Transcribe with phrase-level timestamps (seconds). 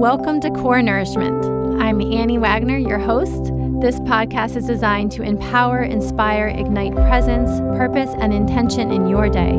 [0.00, 1.44] Welcome to Core Nourishment.
[1.78, 3.52] I'm Annie Wagner, your host.
[3.82, 9.52] This podcast is designed to empower, inspire, ignite presence, purpose, and intention in your day.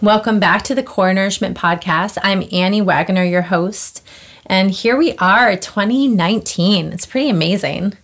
[0.00, 2.16] Welcome back to the Core Nourishment Podcast.
[2.22, 4.06] I'm Annie Wagner, your host.
[4.46, 6.92] And here we are, 2019.
[6.92, 7.94] It's pretty amazing.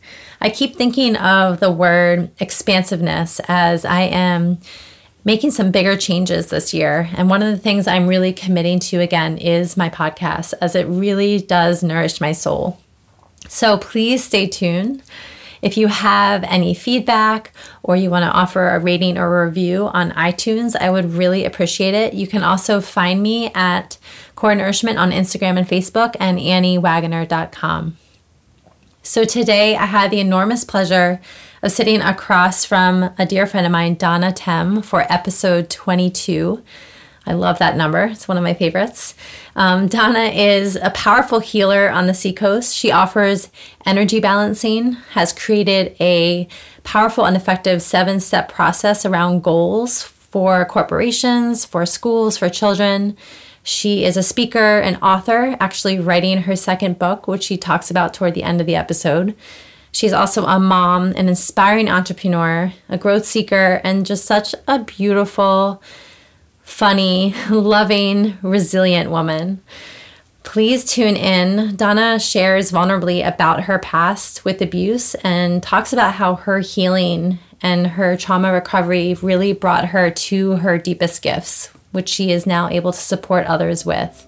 [0.40, 4.58] I keep thinking of the word expansiveness as I am
[5.24, 7.08] making some bigger changes this year.
[7.14, 10.86] And one of the things I'm really committing to again is my podcast, as it
[10.86, 12.78] really does nourish my soul.
[13.48, 15.02] So please stay tuned.
[15.60, 17.52] If you have any feedback
[17.84, 21.94] or you want to offer a rating or review on iTunes, I would really appreciate
[21.94, 22.14] it.
[22.14, 23.96] You can also find me at
[24.34, 27.96] Core Nourishment on Instagram and Facebook and AnnieWagner.com.
[29.04, 31.20] So today I had the enormous pleasure
[31.62, 36.62] of sitting across from a dear friend of mine, Donna Tem, for episode 22.
[37.24, 38.06] I love that number.
[38.06, 39.14] It's one of my favorites.
[39.54, 42.74] Um, Donna is a powerful healer on the seacoast.
[42.74, 43.48] She offers
[43.86, 46.48] energy balancing, has created a
[46.82, 53.16] powerful and effective seven step process around goals for corporations, for schools, for children.
[53.62, 58.12] She is a speaker and author, actually writing her second book, which she talks about
[58.14, 59.36] toward the end of the episode.
[59.92, 65.82] She's also a mom, an inspiring entrepreneur, a growth seeker, and just such a beautiful,
[66.62, 69.62] funny, loving, resilient woman.
[70.44, 71.76] Please tune in.
[71.76, 77.86] Donna shares vulnerably about her past with abuse and talks about how her healing and
[77.86, 82.92] her trauma recovery really brought her to her deepest gifts, which she is now able
[82.92, 84.26] to support others with.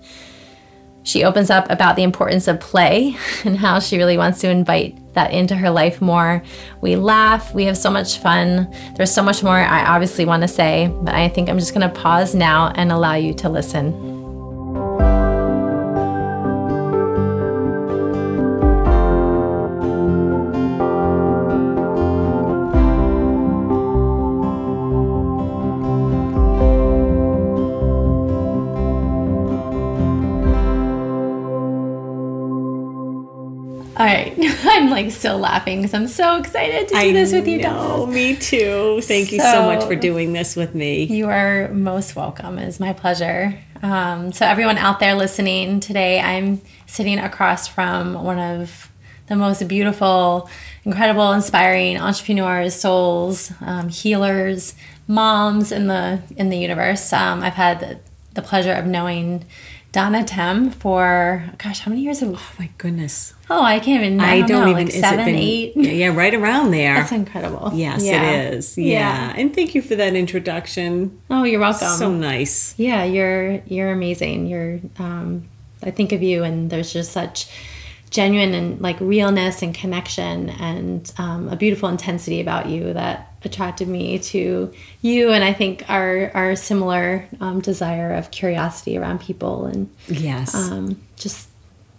[1.05, 4.99] She opens up about the importance of play and how she really wants to invite
[5.15, 6.43] that into her life more.
[6.81, 8.75] We laugh, we have so much fun.
[8.97, 11.89] There's so much more I obviously want to say, but I think I'm just going
[11.89, 14.24] to pause now and allow you to listen.
[34.95, 37.63] Like still laughing because I'm so excited to do I this with you.
[37.63, 39.01] know, me too.
[39.03, 41.05] Thank you so much for doing this with me.
[41.05, 42.59] You are most welcome.
[42.59, 43.59] It's my pleasure.
[43.83, 48.91] Um, so, everyone out there listening today, I'm sitting across from one of
[49.27, 50.49] the most beautiful,
[50.85, 54.75] incredible, inspiring entrepreneurs, souls, um, healers,
[55.07, 57.13] moms in the in the universe.
[57.13, 58.01] Um, I've had the,
[58.35, 59.45] the pleasure of knowing
[59.95, 62.19] Donna Tem for gosh, how many years?
[62.19, 63.33] Have, Oh my goodness.
[63.49, 64.19] oh, I can't even.
[64.21, 65.73] I, I don't, don't know, even like seven, been- eight.
[65.77, 66.97] Yeah, yeah, right around there.
[66.97, 67.71] That's incredible.
[67.73, 68.29] yes, Yeah.
[68.33, 68.77] it is.
[68.77, 69.33] Yeah.
[69.37, 71.17] And thank you for that introduction.
[71.31, 71.97] Oh, you're welcome.
[71.97, 72.75] So nice.
[72.77, 74.49] Yeah, you're you're amazing.
[74.49, 75.49] You're um
[75.81, 77.47] I think of you and there's just such
[78.11, 83.89] genuine and like realness and connection and um, a beautiful intensity about you that attracted
[83.89, 84.73] me to
[85.03, 90.55] you and I think our our similar um, desire of curiosity around people and Yes.
[90.55, 91.49] um, just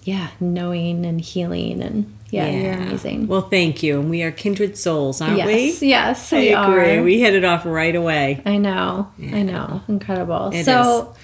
[0.04, 3.28] yeah knowing and healing and yeah, you're amazing.
[3.28, 4.00] Well, thank you.
[4.00, 5.88] And we are kindred souls, aren't yes, we?
[5.88, 6.98] yes, I we agree.
[6.98, 7.04] are.
[7.04, 8.42] We hit it off right away.
[8.46, 9.10] I know.
[9.22, 9.82] I know.
[9.88, 10.50] Incredible.
[10.54, 11.16] It so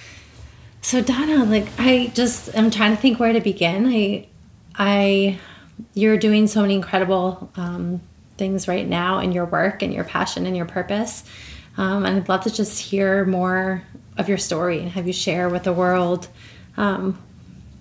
[0.82, 3.88] so Donna, like I just I'm trying to think where to begin.
[3.88, 4.28] I
[4.76, 5.40] I
[5.96, 8.00] you're doing so many incredible um,
[8.42, 11.24] things right now in your work and your passion and your purpose.
[11.78, 13.84] Um, and I'd love to just hear more
[14.18, 16.28] of your story and have you share with the world
[16.76, 17.22] um,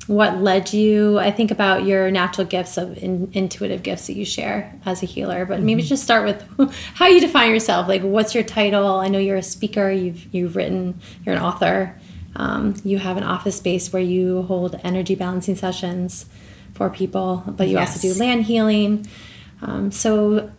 [0.07, 1.19] what led you.
[1.19, 5.07] I think about your natural gifts of in, intuitive gifts that you share as a
[5.07, 7.89] healer, but maybe just start with how you define yourself.
[7.89, 8.97] Like, what's your title?
[8.97, 9.91] I know you're a speaker.
[9.91, 11.01] You've you've written.
[11.25, 11.99] You're an author.
[12.37, 16.27] Um, you have an office space where you hold energy balancing sessions
[16.75, 19.07] for people, but you also do land healing.
[19.63, 20.51] Um, so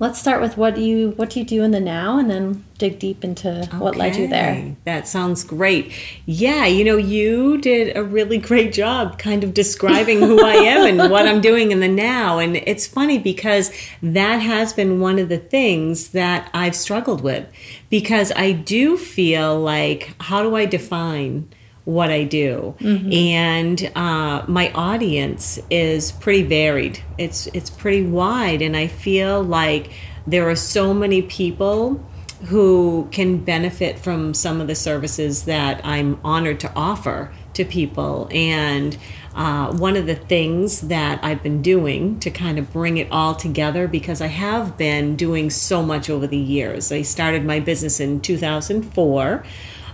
[0.00, 3.22] let's start with what you what you do in the now, and then dig deep
[3.22, 4.74] into what led you there.
[4.84, 5.92] That sounds great.
[6.26, 10.86] Yeah, you know, you did a really great job kind of describing who I am
[10.86, 12.38] and what I'm doing in the now.
[12.38, 13.70] And it's funny because
[14.02, 17.46] that has been one of the things that I've struggled with
[17.90, 21.48] because I do feel like, how do I define?
[21.94, 22.74] What I do,
[23.12, 27.00] and uh, my audience is pretty varied.
[27.18, 29.90] It's it's pretty wide, and I feel like
[30.26, 32.04] there are so many people
[32.46, 38.28] who can benefit from some of the services that I'm honored to offer to people.
[38.32, 38.96] And
[39.34, 43.34] uh, one of the things that I've been doing to kind of bring it all
[43.34, 46.90] together because I have been doing so much over the years.
[46.90, 49.44] I started my business in 2004.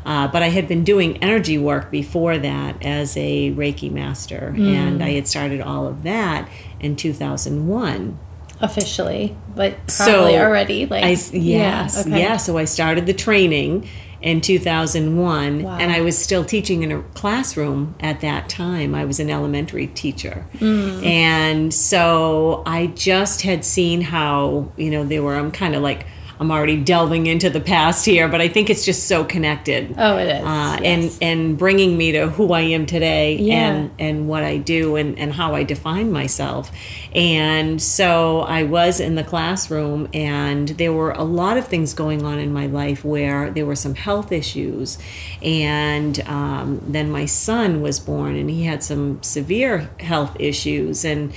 [0.06, 5.02] Uh, but I had been doing energy work before that as a Reiki master, and
[5.02, 6.48] I had started all of that
[6.78, 8.18] in 2001
[8.60, 12.20] officially, but probably so already like I, yes, yeah, okay.
[12.20, 12.36] yeah.
[12.36, 13.88] So I started the training
[14.22, 15.76] in 2001, Wow.
[15.78, 18.94] and I was still teaching in a classroom at that time.
[18.94, 21.04] I was an elementary teacher, Mm.
[21.04, 25.34] and so I just had seen how you know they were.
[25.34, 26.06] I'm kind of like.
[26.38, 30.16] I'm already delving into the past here, but I think it's just so connected Oh,
[30.18, 30.44] it is.
[30.44, 31.18] uh, yes.
[31.20, 33.54] and and bringing me to who I am today Yeah.
[33.72, 36.70] and and what I do and and how I define myself.
[37.14, 42.24] And so I was in the classroom and there were a lot of things going
[42.24, 44.98] on in my life where there were some health issues
[45.42, 51.32] and um, then my son was born and he had some severe health issues and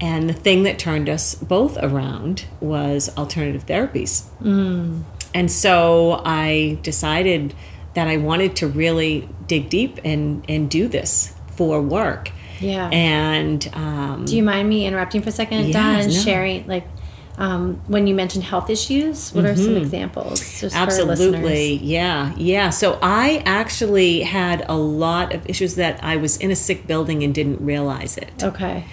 [0.00, 4.24] and the thing that turned us both around was alternative therapies.
[5.34, 7.54] And so I decided
[7.94, 12.30] that I wanted to really dig deep and, and do this for work.
[12.60, 12.88] Yeah.
[12.90, 16.20] And um, Do you mind me interrupting for a second, Yeah, and no.
[16.20, 16.86] sharing like
[17.38, 19.30] um, when you mentioned health issues?
[19.34, 20.40] What are some examples?
[20.60, 20.76] Just Mm-hmm.
[20.76, 21.26] Absolutely.
[21.32, 21.82] listeners?
[21.82, 22.34] Yeah.
[22.36, 22.70] Yeah.
[22.70, 27.22] So I actually had a lot of issues that I was in a sick building
[27.22, 28.42] and didn't realize it.
[28.42, 28.84] Okay.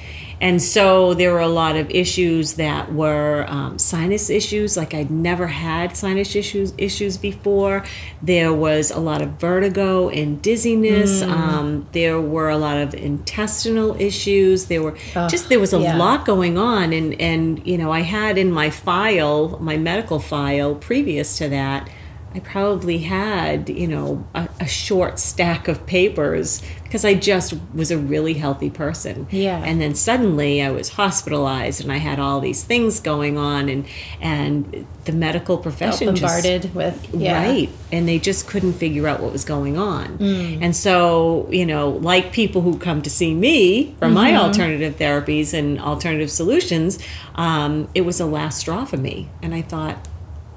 [0.41, 5.11] And so there were a lot of issues that were um, sinus issues, like I'd
[5.11, 7.83] never had sinus issues issues before.
[8.21, 11.21] There was a lot of vertigo and dizziness.
[11.21, 14.65] Um, there were a lot of intestinal issues.
[14.65, 14.97] There were
[15.29, 15.97] just there was a yeah.
[15.97, 20.75] lot going on, and and you know I had in my file, my medical file,
[20.75, 21.89] previous to that.
[22.35, 27.91] I probably had, you know, a, a short stack of papers because I just was
[27.91, 29.27] a really healthy person.
[29.31, 29.63] Yeah.
[29.63, 33.85] And then suddenly I was hospitalized and I had all these things going on and
[34.21, 37.43] and the medical Felt profession just with yeah.
[37.43, 37.69] Right.
[37.91, 40.17] And they just couldn't figure out what was going on.
[40.17, 40.59] Mm.
[40.61, 44.45] And so, you know, like people who come to see me for my Mm-hmm.
[44.45, 46.97] alternative therapies and alternative solutions,
[47.35, 49.29] um, it was a last straw for me.
[49.43, 50.07] And I thought,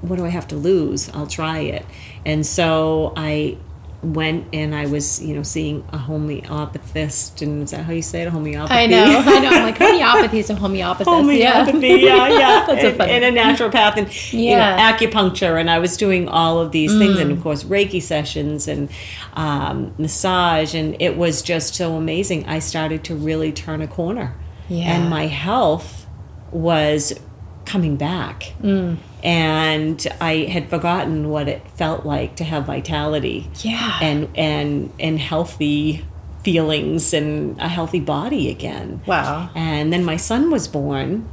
[0.09, 1.09] what do I have to lose?
[1.11, 1.85] I'll try it.
[2.25, 3.57] And so I
[4.03, 7.43] went and I was, you know, seeing a homeopathist.
[7.43, 8.29] And is that how you say it?
[8.29, 8.75] A homeopathy?
[8.75, 9.05] I know.
[9.27, 9.49] I know.
[9.49, 11.05] I'm like homeopathy is a homeopathist.
[11.05, 12.29] homeopathy, Yeah.
[12.29, 13.13] yeah, yeah, That's and, funny.
[13.13, 14.93] and a naturopath, and you know, Yeah.
[14.93, 15.11] Mm.
[15.11, 18.89] acupuncture, and I was doing all of these things, and of course Reiki sessions and
[19.35, 22.47] um, massage, and it was just so amazing.
[22.47, 24.35] I started to really turn a corner,
[24.69, 24.95] Yeah.
[24.95, 26.07] and my health
[26.53, 27.19] was
[27.67, 28.55] coming back.
[28.63, 28.97] Mm.
[29.23, 33.99] And I had forgotten what it felt like to have vitality Yeah.
[34.01, 36.05] and and and healthy
[36.45, 39.01] feelings and a healthy body again.
[39.07, 39.51] Wow.
[39.55, 41.29] And then my son was born,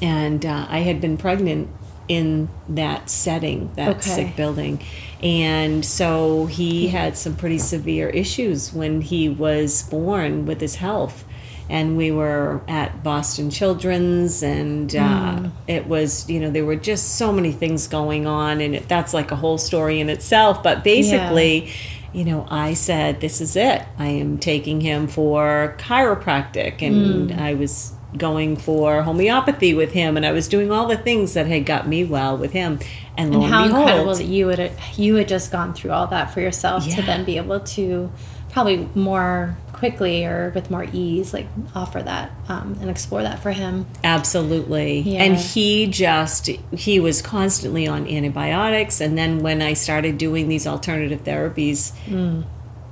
[0.00, 1.68] and uh, I had been pregnant
[2.06, 4.00] in that setting, that Okay.
[4.10, 4.78] sick building.
[5.22, 11.24] And so he had some pretty severe issues when he was born with his health.
[11.70, 17.16] And we were at Boston Children's, and uh, it was, you know, there were just
[17.16, 20.62] so many things going on, and it, that's like a whole story in itself.
[20.62, 21.72] But basically,
[22.14, 23.82] you know, I said, This is it.
[23.98, 26.80] I am taking him for chiropractic.
[26.80, 30.16] And I was going for homeopathy with him.
[30.16, 32.78] And I was doing all the things that had got me well with him.
[33.16, 35.90] And lo And and, how behold, incredible that you would you had just gone through
[35.90, 38.10] all that for yourself to then be able to
[38.50, 43.52] probably more quickly or with more ease like offer that um, and explore that for
[43.52, 43.86] him.
[44.02, 45.00] Absolutely.
[45.00, 45.22] Yeah.
[45.24, 49.00] And he just, he was constantly on antibiotics.
[49.00, 52.44] And then when I started doing these alternative therapies, Mm.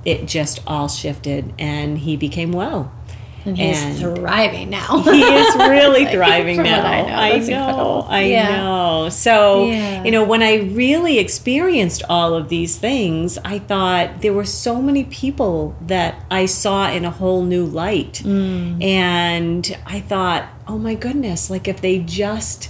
[0.05, 2.91] it just all shifted and he became well.
[3.45, 4.99] And he's And- thriving now.
[5.03, 6.85] he is really Like, thriving now.
[6.85, 8.05] I know, I know.
[8.09, 8.57] I Yeah.
[8.57, 9.09] know.
[9.09, 10.03] So, Yeah.
[10.03, 14.81] you know, when I really experienced all of these things, I thought there were so
[14.81, 18.21] many people that I saw in a whole new light.
[18.25, 18.81] Mm.
[18.83, 22.69] And I thought, oh my goodness, like if they just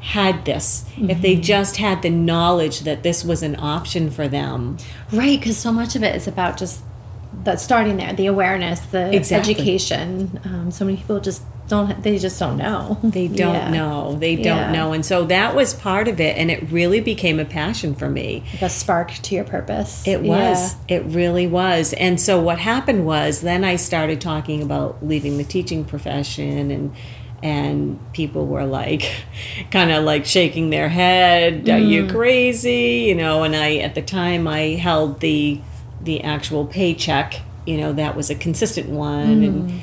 [0.00, 1.20] had this, if Mm-hmm.
[1.20, 4.76] they just had the knowledge that this was an option for them.
[5.12, 6.80] Right, because so much of it is about just
[7.44, 9.54] that starting there, the awareness, the Exactly.
[9.54, 10.40] education.
[10.44, 12.98] Um, so many people just don't, they just don't know.
[13.02, 13.70] They don't Yeah.
[13.70, 14.14] know.
[14.18, 14.92] They don't know.
[14.92, 16.36] And so that was part of it.
[16.36, 18.42] And it really became a passion for me.
[18.54, 20.06] Like a spark to your purpose.
[20.06, 20.76] It was.
[20.88, 21.92] It really was.
[21.94, 26.92] And so what happened was then I started talking about leaving the teaching profession and
[27.42, 29.12] and people were like
[29.70, 33.04] kind of like shaking their head, are you crazy?
[33.08, 35.60] You know, and I at the time I held the
[36.06, 39.82] the actual paycheck you know that was a consistent one and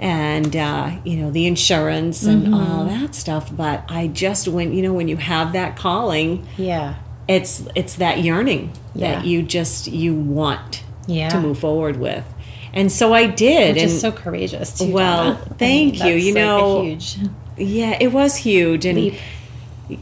[0.00, 4.82] and uh, you know the insurance and all that stuff but i just when you
[4.82, 6.94] know when you have that calling Yeah.
[7.26, 9.16] it's it's that yearning Yeah.
[9.16, 11.28] that you just you want Yeah.
[11.30, 12.24] to move forward with
[12.72, 14.92] and so i did Which and so courageous too.
[14.92, 15.54] Well, Donna.
[15.58, 15.98] thank you.
[16.14, 17.16] that's You like a know, huge
[17.56, 19.14] yeah it was huge and leap.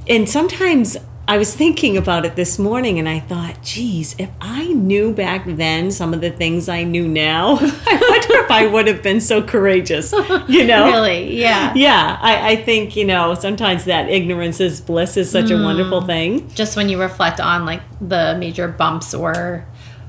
[0.08, 0.96] and sometimes
[1.28, 5.42] I was thinking about it this morning and I thought, geez, if I knew back
[5.44, 9.20] then some of the things I knew now, I wonder if I would have been
[9.20, 10.12] so courageous,
[10.46, 10.86] you know?
[10.92, 11.36] Really?
[11.36, 11.72] Yeah.
[11.74, 16.00] Yeah, I, I think, you know, sometimes that ignorance is bliss is such a wonderful
[16.02, 16.06] Mm.
[16.06, 16.50] thing.
[16.54, 19.66] Just when you reflect on like the major bumps or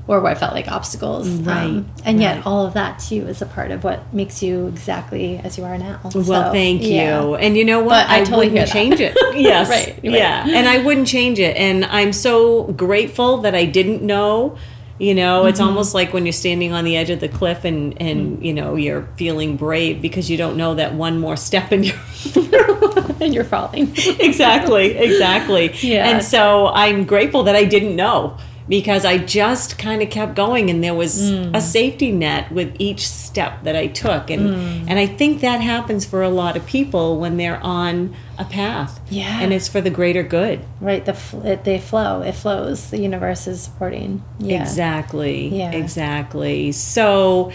[0.08, 1.28] or what felt like obstacles.
[1.28, 2.46] Um, Right, and yet right.
[2.46, 5.78] all of that too is a part of what makes you exactly as you are
[5.78, 6.00] now.
[6.02, 6.94] Well, So, thank you.
[6.94, 7.22] yeah.
[7.38, 8.06] And you know what?
[8.06, 9.16] But I totally wouldn't change it.
[9.36, 9.68] Yes.
[9.68, 10.02] Right, right.
[10.02, 10.44] Yeah.
[10.48, 11.56] And I wouldn't change it.
[11.56, 14.56] And I'm so grateful that I didn't know.
[14.98, 15.68] You know, it's Mm-hmm.
[15.68, 18.74] almost like when you're standing on the edge of the cliff and, and you know,
[18.74, 21.96] you're feeling brave because you don't know that one more step and you're
[23.20, 23.92] and you're falling.
[24.18, 25.72] exactly, exactly.
[25.82, 26.08] Yeah.
[26.08, 28.36] And so I'm grateful that I didn't know
[28.68, 31.56] because I just kind of kept going and there was Mm.
[31.56, 34.84] a safety net with each step that I took and Mm.
[34.88, 39.00] and I think that happens for a lot of people when they're on a path.
[39.10, 39.40] Yeah.
[39.40, 40.60] And it's for the greater good.
[40.80, 41.04] right.
[41.04, 42.22] The fl- it, they flow.
[42.22, 42.90] It flows.
[42.90, 44.22] The universe is supporting.
[44.38, 44.60] Yeah.
[44.62, 45.48] Exactly.
[45.48, 45.72] Yeah.
[45.72, 46.70] Exactly.
[46.72, 47.50] So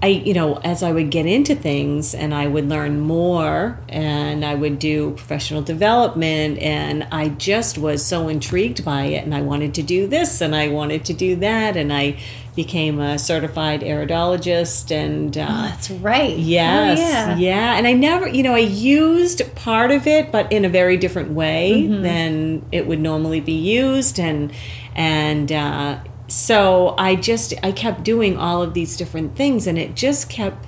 [0.00, 4.44] I, you know, as I would get into things and I would learn more and
[4.44, 9.40] I would do professional development and I just was so intrigued by it and I
[9.40, 12.18] wanted to do this and I wanted to do that and I
[12.58, 16.36] became a certified iridologist and uh, Oh, that's right.
[16.36, 17.36] Yes, Oh, yeah.
[17.38, 17.76] yeah.
[17.78, 18.58] And I never, you know, I
[18.98, 23.52] used part of it, but in a very different way than it would normally be
[23.52, 24.52] used, and
[24.96, 29.94] and uh, so I just I kept doing all of these different things, and it
[29.94, 30.66] just kept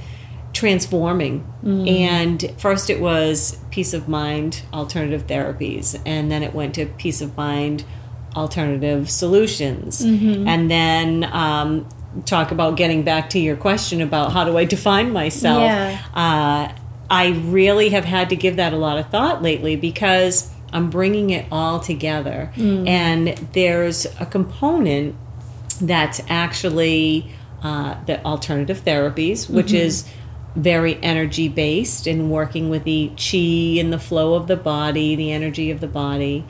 [0.52, 1.44] transforming.
[1.88, 7.20] And first, it was peace of mind alternative therapies, and then it went to peace
[7.20, 7.84] of mind
[8.36, 11.24] alternative solutions, and then.
[11.24, 11.88] Um,
[12.26, 15.62] talk about getting back to your question about how do I define myself.
[15.62, 15.96] Yeah.
[16.12, 16.72] Uh,
[17.08, 21.30] I really have had to give that a lot of thought lately because I'm bringing
[21.30, 22.52] it all together.
[22.56, 25.14] And there's a component
[25.80, 27.30] that's actually
[27.62, 30.04] uh, the alternative therapies, which is
[30.56, 35.30] very energy based and working with the chi and the flow of the body, the
[35.32, 36.44] energy of the body.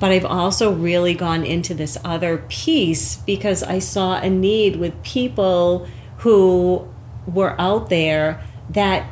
[0.00, 5.02] But I've also really gone into this other piece because I saw a need with
[5.02, 5.88] people
[6.18, 6.86] who
[7.26, 9.10] were out there that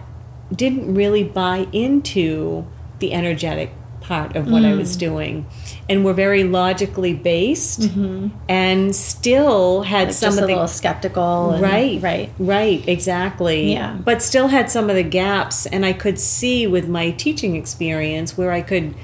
[0.55, 2.67] didn't really buy into
[3.01, 5.01] the energetic part of what I was mm.
[5.01, 5.47] doing
[5.89, 8.29] and were very logically based mm-hmm.
[8.49, 11.51] and still had some of the little skeptical.
[11.51, 12.31] and- right Right.
[12.39, 13.97] right exactly Yeah.
[14.05, 18.39] but still had some of the gaps and i could see with my teaching experience
[18.39, 18.95] where i could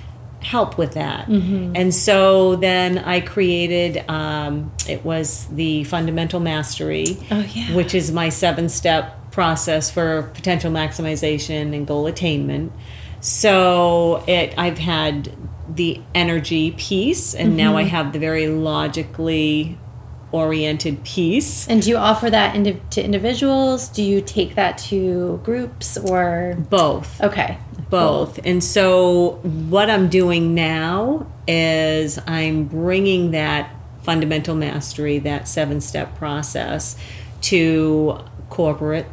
[0.42, 1.76] help with that Mm-hmm.
[1.76, 7.74] and so then i created um, it was the fundamental mastery Oh, yeah.
[7.74, 12.72] which is my seven step process for potential maximization and goal attainment
[13.20, 15.32] so it i've had
[15.74, 17.76] the energy piece and now Mm-hmm.
[17.78, 19.78] i have the very logically
[20.32, 22.54] oriented piece And do you offer that
[22.92, 23.88] to individuals?
[23.88, 26.56] Do you take that to groups or?
[26.70, 27.58] both Okay.
[27.92, 29.32] Both and so
[29.68, 33.70] what i'm doing now is i'm bringing that
[34.02, 36.96] fundamental mastery that seven step process
[37.42, 38.18] to
[38.50, 39.06] corporate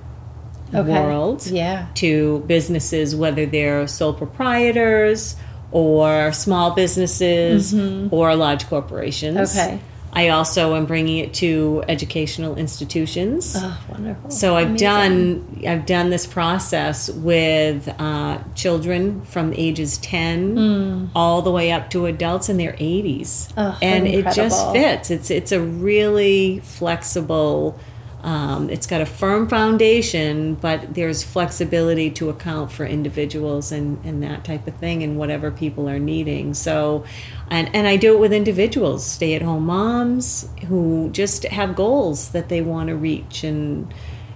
[0.74, 0.92] Okay.
[0.92, 1.88] world Yeah.
[1.96, 5.36] to businesses whether they're sole proprietors
[5.72, 7.74] or small businesses
[8.12, 9.60] or large corporations Mm-hmm.
[9.76, 9.80] Okay.
[10.14, 14.30] I also am bringing it to educational institutions Oh, wonderful.
[14.32, 14.88] so I've Amazing.
[14.88, 21.06] done I've done this process with uh, children from ages ten hmm.
[21.16, 25.12] all the way up to adults in their eighties, Oh, and it just fits.
[25.12, 27.78] It's it's a really flexible.
[28.22, 34.22] Um, it's got a firm foundation, but there's flexibility to account for individuals and, and
[34.24, 36.54] that type of thing and whatever people are needing.
[36.54, 37.06] So,
[37.50, 42.30] and, and I do it with individuals, stay at home moms who just have goals
[42.32, 43.94] that they want to reach and,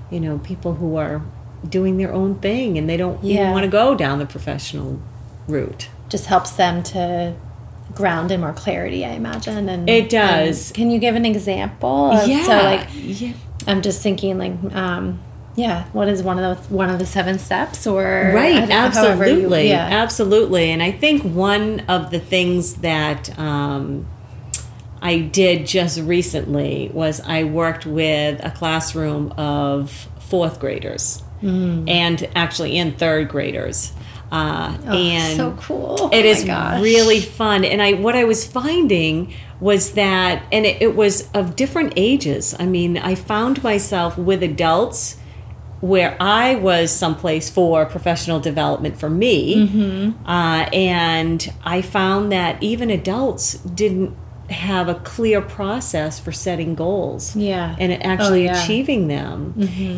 [0.10, 1.22] you know, people who are
[1.68, 3.52] doing their own thing and they don't Yeah.
[3.52, 5.02] want to go down the professional
[5.48, 5.90] route.
[6.10, 7.34] just helps them to
[7.96, 9.68] ground in more clarity, I imagine.
[9.68, 10.70] And It does.
[10.70, 12.12] and can you give an example?
[12.12, 12.44] Of, yeah.
[12.46, 13.34] So like, yeah.
[13.68, 15.20] I'm just thinking like, um,
[15.56, 18.72] yeah, what is one of the one of the seven steps or Right, I you-
[18.72, 19.88] absolutely, yeah.
[19.92, 20.72] absolutely.
[20.72, 24.08] And I think one of the things that um,
[25.02, 31.90] I did just recently was I worked with a classroom of fourth graders Mm.
[31.90, 33.92] and actually in third graders.
[34.34, 36.10] Uh, Oh, and so cool.
[36.12, 36.44] it Oh is
[36.82, 37.64] really fun.
[37.64, 39.16] And I what I was finding
[39.60, 42.56] was that and it, it was of different ages.
[42.60, 45.18] I mean, I found myself with adults
[45.82, 49.68] where I was someplace for professional development for me.
[49.68, 50.26] Mm-hmm.
[50.28, 54.16] Uh, and I found that even adults didn't
[54.50, 57.76] have a clear process for setting goals Yeah.
[57.80, 58.64] and actually Oh, yeah.
[58.64, 59.54] achieving them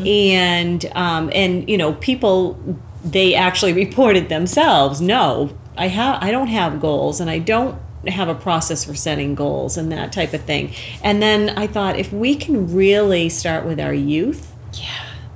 [0.05, 2.57] and um, and you know people
[3.05, 8.27] they actually reported themselves no i have i don't have goals and i don't have
[8.27, 12.11] a process for setting goals and that type of thing and then i thought if
[12.11, 14.87] we can really start with our youth Yeah.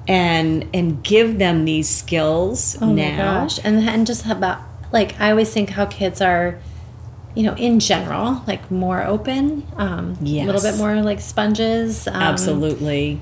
[0.08, 3.60] and and give them these skills Oh now my gosh.
[3.64, 4.60] And and just about
[4.92, 6.58] like I always think how kids are,
[7.36, 12.08] you know, in general, like more open, um, a little bit more like sponges.
[12.08, 13.22] Um, absolutely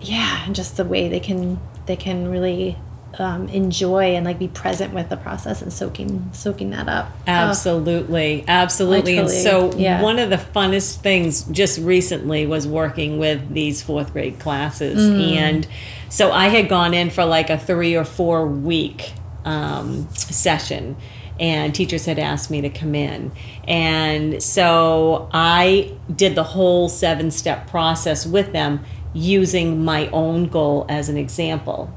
[0.00, 2.76] Yeah, and just the way they can they can really
[3.18, 7.10] um, enjoy and like be present with the process and soaking soaking that up.
[7.12, 9.18] Oh, Absolutely, absolutely.
[9.18, 10.00] and so, yeah.
[10.00, 15.00] one of the funnest things just recently was working with these fourth grade classes.
[15.00, 15.36] Mm.
[15.36, 15.68] And
[16.08, 19.12] so, I had gone in for like a three or four week
[19.44, 20.96] um, session,
[21.40, 23.32] and teachers had asked me to come in.
[23.66, 30.86] And so, I did the whole seven step process with them using my own goal
[30.88, 31.92] as an example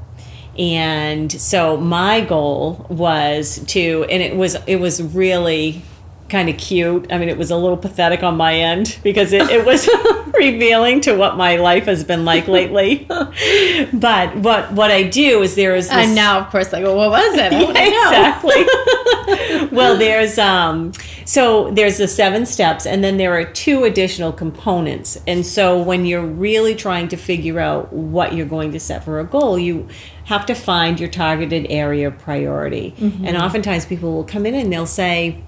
[0.58, 5.82] and so my goal was to and it was it was really
[6.28, 9.42] kind of cute i mean it was a little pathetic on my end because it,
[9.50, 9.88] it was
[10.38, 13.06] revealing to what my life has been like lately
[13.92, 16.96] but what what i do is there is this And now, of course, like, well,
[16.96, 17.52] what was it?
[17.54, 17.70] Know.
[17.70, 18.64] exactly.
[19.76, 20.92] well, there's um
[21.24, 25.18] so there's the seven steps and then there are two additional components.
[25.26, 29.20] And so when you're really trying to figure out what you're going to set for
[29.20, 29.88] a goal, you
[30.24, 32.94] have to find your targeted area of priority.
[32.98, 33.26] Mm-hmm.
[33.26, 35.42] And oftentimes people will come in and they'll say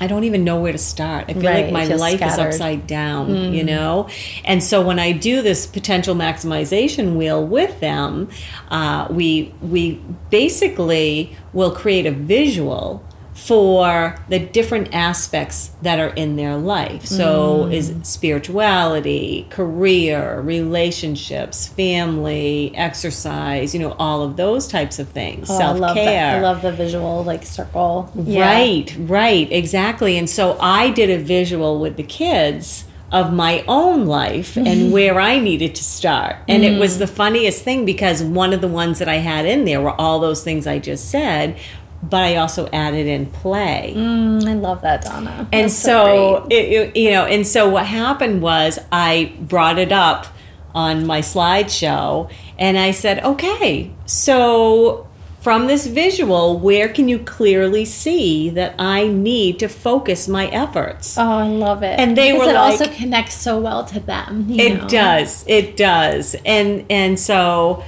[0.00, 1.26] I don't even know where to start.
[1.28, 2.48] I feel Right, like my life scattered.
[2.48, 4.08] is upside down, you know?
[4.44, 8.28] And so when I do this potential maximization wheel with them,
[8.68, 16.36] uh, we, we basically will create a visual for the different aspects that are in
[16.36, 17.06] their life.
[17.06, 17.72] So mm.
[17.72, 25.48] is spirituality, career, relationships, family, exercise, you know, all of those types of things.
[25.50, 25.96] Oh, I Self love.
[25.96, 28.12] I love the visual like circle.
[28.14, 28.44] Yeah.
[28.44, 30.18] Right, right, exactly.
[30.18, 34.90] And so I did a visual with the kids of my own life and mm-hmm.
[34.90, 36.36] where I needed to start.
[36.48, 37.00] And it was mm.
[37.00, 40.18] the funniest thing because one of the ones that I had in there were all
[40.18, 41.58] those things I just said,
[42.02, 43.94] but I also added in play.
[43.96, 45.48] Mm, I love that, Donna.
[45.52, 46.58] And That's so, great.
[46.58, 50.26] it, it- you know, and so what happened was I brought it up
[50.74, 55.06] on my slideshow and I said, okay, so
[55.40, 61.18] from this visual, where can you clearly see that I need to focus my efforts?
[61.18, 61.98] Oh, I love it.
[61.98, 64.46] And they Because were it also like- connects so well to them.
[64.48, 64.88] you It know?
[64.88, 65.44] does.
[65.48, 66.36] It does.
[66.46, 67.82] And and so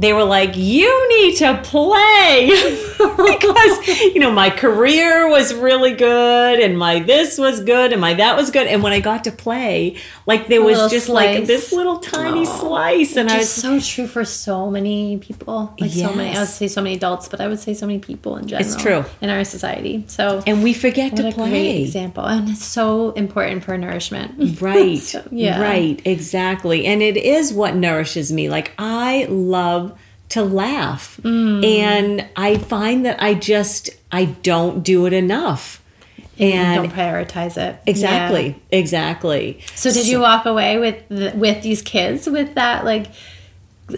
[0.00, 2.48] they were like, "You need to play,"
[2.98, 8.14] because you know my career was really good, and my this was good, and my
[8.14, 8.66] that was good.
[8.66, 12.46] And when I got to play, like there was little just like this little tiny
[12.46, 12.58] Aw.
[12.58, 15.74] slice, and I was so true for so many people.
[15.78, 17.98] Like so many, I would say so many adults, but I would say so many
[17.98, 18.66] people in general.
[18.66, 19.04] It's true.
[19.20, 20.04] in our society.
[20.08, 21.82] So and we forget what to a great play.
[21.82, 24.38] example, and it's so important for nourishment.
[24.60, 24.98] Right.
[24.98, 25.60] So, yeah.
[25.60, 26.00] Right.
[26.04, 26.84] Exactly.
[26.86, 28.48] And it is what nourishes me.
[28.48, 29.89] Like I love
[30.30, 31.18] to laugh.
[31.22, 31.64] Mm.
[31.64, 35.82] And I find that I just I don't do it enough.
[36.38, 37.78] And don't prioritize it.
[37.86, 38.46] exactly.
[38.46, 38.78] Yeah.
[38.78, 39.60] Exactly.
[39.74, 43.08] So did you walk away with the, with these kids with that like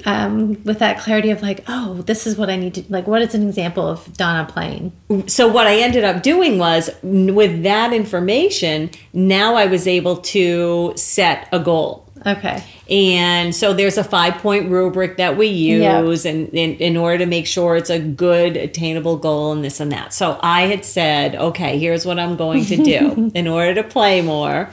[0.07, 3.23] um with that clarity of like oh this is what I need to like what
[3.23, 4.93] is an example of Donna playing
[5.27, 10.95] so what I ended up doing was with that information, now I was able to
[10.97, 12.09] set a goal.
[12.27, 17.19] Okay And so there's a five point rubric that we use and in, in order
[17.19, 20.13] to make sure it's a good attainable goal and this and that.
[20.13, 23.31] So I had said, okay, here's what I'm going to do.
[23.35, 24.71] in order to play more,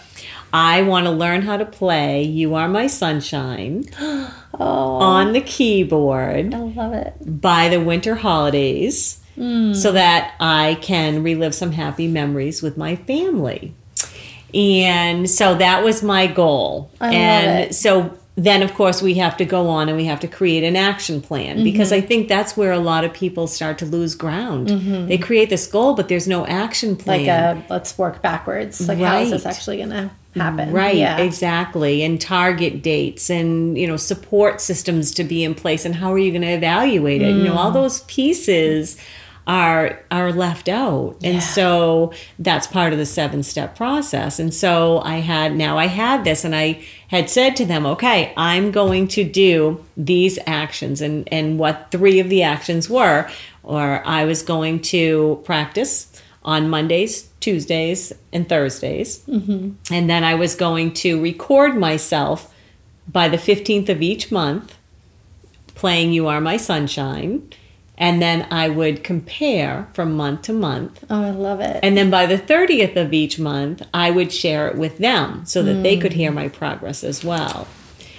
[0.51, 6.53] I want to learn how to play You Are My Sunshine oh on the keyboard
[6.53, 9.73] I love it by the winter holidays hmm.
[9.73, 13.75] so that I can relive some happy memories with my family.
[14.53, 16.91] And so that was my goal.
[17.01, 20.27] I and so then of course we have to go on and we have to
[20.27, 21.63] create an action plan Mm-hmm.
[21.65, 24.69] because I think that's where a lot of people start to lose ground.
[25.09, 27.19] They create this goal but there's no action plan.
[27.19, 27.59] Mm-hmm.
[27.59, 30.71] like a let's work backwards like how is this actually gonna happen.
[30.71, 31.17] Right, Yeah.
[31.17, 32.01] exactly.
[32.03, 36.19] And target dates and, you know, support systems to be in place and how are
[36.19, 37.35] you going to evaluate it?
[37.35, 37.57] You know, Mm.
[37.57, 38.95] all those pieces
[39.49, 41.17] are are left out.
[41.19, 41.31] Yeah.
[41.31, 44.39] And so that's part of the seven step process.
[44.39, 48.31] And so I had now I had this and I had said to them, "Okay,
[48.38, 53.29] I'm going to do these actions." And and what three of the actions were
[53.63, 59.19] or I was going to practice on Mondays, Tuesdays, and Thursdays.
[59.27, 59.71] Mm-hmm.
[59.91, 62.53] And then I was going to record myself
[63.07, 64.77] by the 15th of each month
[65.75, 67.51] playing You Are My Sunshine.
[67.99, 71.03] And then I would compare from month to month.
[71.09, 71.81] Oh, I love it.
[71.83, 75.62] And then by the 30th of each month, I would share it with them so
[75.63, 77.67] that they could hear my progress as well.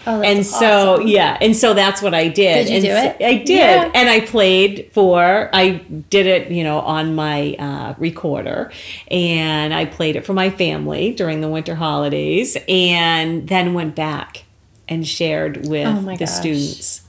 [0.06, 1.06] oh, that's and so, awesome.
[1.08, 2.66] yeah, and so that's what I did.
[2.66, 3.26] Did you and do so- it?
[3.26, 3.48] I did.
[3.56, 3.90] Yeah.
[3.94, 5.70] And I played for, I
[6.10, 8.70] did it, you know, on my uh, recorder.
[9.10, 14.44] And I played it for my family during the winter holidays and then went back
[14.88, 16.34] and shared with Oh my the gosh.
[16.34, 17.02] students.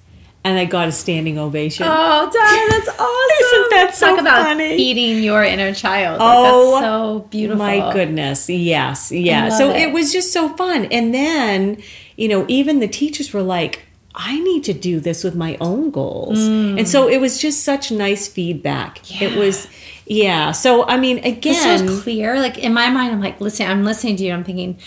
[0.43, 1.85] And I got a standing ovation.
[1.87, 2.97] Oh, Donna, that's awesome.
[3.59, 4.75] Isn't that so Talk about funny?
[4.75, 6.19] feeding your inner child.
[6.19, 7.63] Like, Oh, that's so beautiful.
[7.63, 8.49] My goodness.
[8.49, 9.11] Yes.
[9.11, 9.49] Yeah.
[9.49, 9.81] So it.
[9.89, 9.93] it.
[9.93, 10.85] was just so fun.
[10.85, 11.77] And then,
[12.17, 13.83] you know, even the teachers were like,
[14.15, 16.39] I need to do this with my own goals.
[16.39, 18.99] And so it was just such nice feedback.
[19.21, 19.37] It Mm.
[19.37, 19.67] Was,
[20.07, 20.51] yeah.
[20.53, 22.39] So, I mean, It's again, so clear.
[22.39, 24.33] Like in my mind, I'm like, listen, I'm listening to you.
[24.33, 24.79] I'm thinking,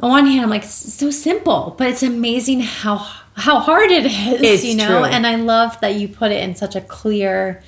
[0.00, 3.06] on one hand, I'm like, it's so simple, but it's amazing how
[3.40, 4.40] how hard it is.
[4.42, 5.04] It's you know, true.
[5.04, 7.62] and I love that you put it in such a clear,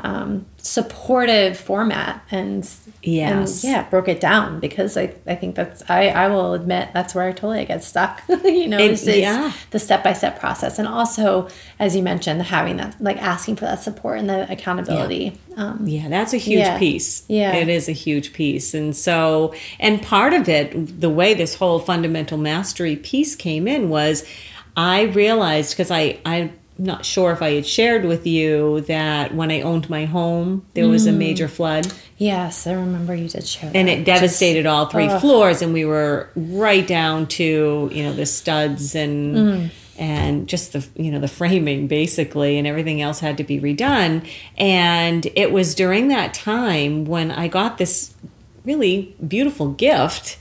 [0.00, 2.68] um, supportive format, and
[3.02, 3.64] Yes.
[3.64, 7.14] and yeah, broke it down because I I think that's I I will admit that's
[7.14, 8.22] where I totally get stuck.
[8.44, 9.52] you know, It- yeah.
[9.70, 11.48] the step by step process, and also
[11.80, 15.32] as you mentioned, having that like asking for that support and the accountability.
[15.56, 16.78] Um, Yeah, that's a huge Yeah.
[16.78, 17.24] piece.
[17.28, 17.54] Yeah.
[17.56, 18.74] It is a huge piece.
[18.74, 23.88] And so, and part of it, the way this whole fundamental mastery piece came in
[23.88, 24.24] was
[24.78, 29.50] I realized, because I, I'm not sure if I had shared with you that when
[29.50, 31.08] I owned my home, there was Mm.
[31.08, 33.76] a major flood Yes, I remember you did share that.
[33.76, 35.20] and it which is- devastated all three ugh.
[35.20, 39.70] floors and we were right down to you know the studs and Mm.
[39.98, 44.24] and just the you know the framing basically and everything else had to be redone
[44.56, 48.14] and it was during that time when i got this
[48.64, 50.38] really beautiful gift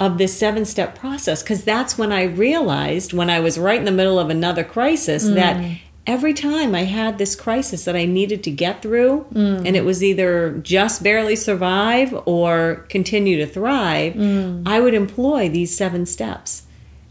[0.00, 3.84] of this seven step process because that's when i realized when i was right in
[3.84, 5.34] the middle of another crisis Mm.
[5.34, 5.64] that
[6.06, 9.64] every time I had this crisis that I needed to get through, Mm.
[9.66, 14.62] and it was either just barely survive or continue to thrive, Mm.
[14.66, 16.62] I would employ these seven steps.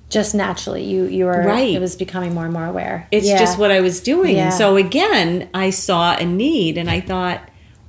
[0.10, 1.76] just naturally you you were Right.
[1.76, 3.08] it was becoming more and more aware.
[3.12, 3.38] It's Yeah.
[3.38, 4.36] just what I was doing.
[4.38, 4.46] Yeah.
[4.46, 7.42] And so again, I saw a need and I thought,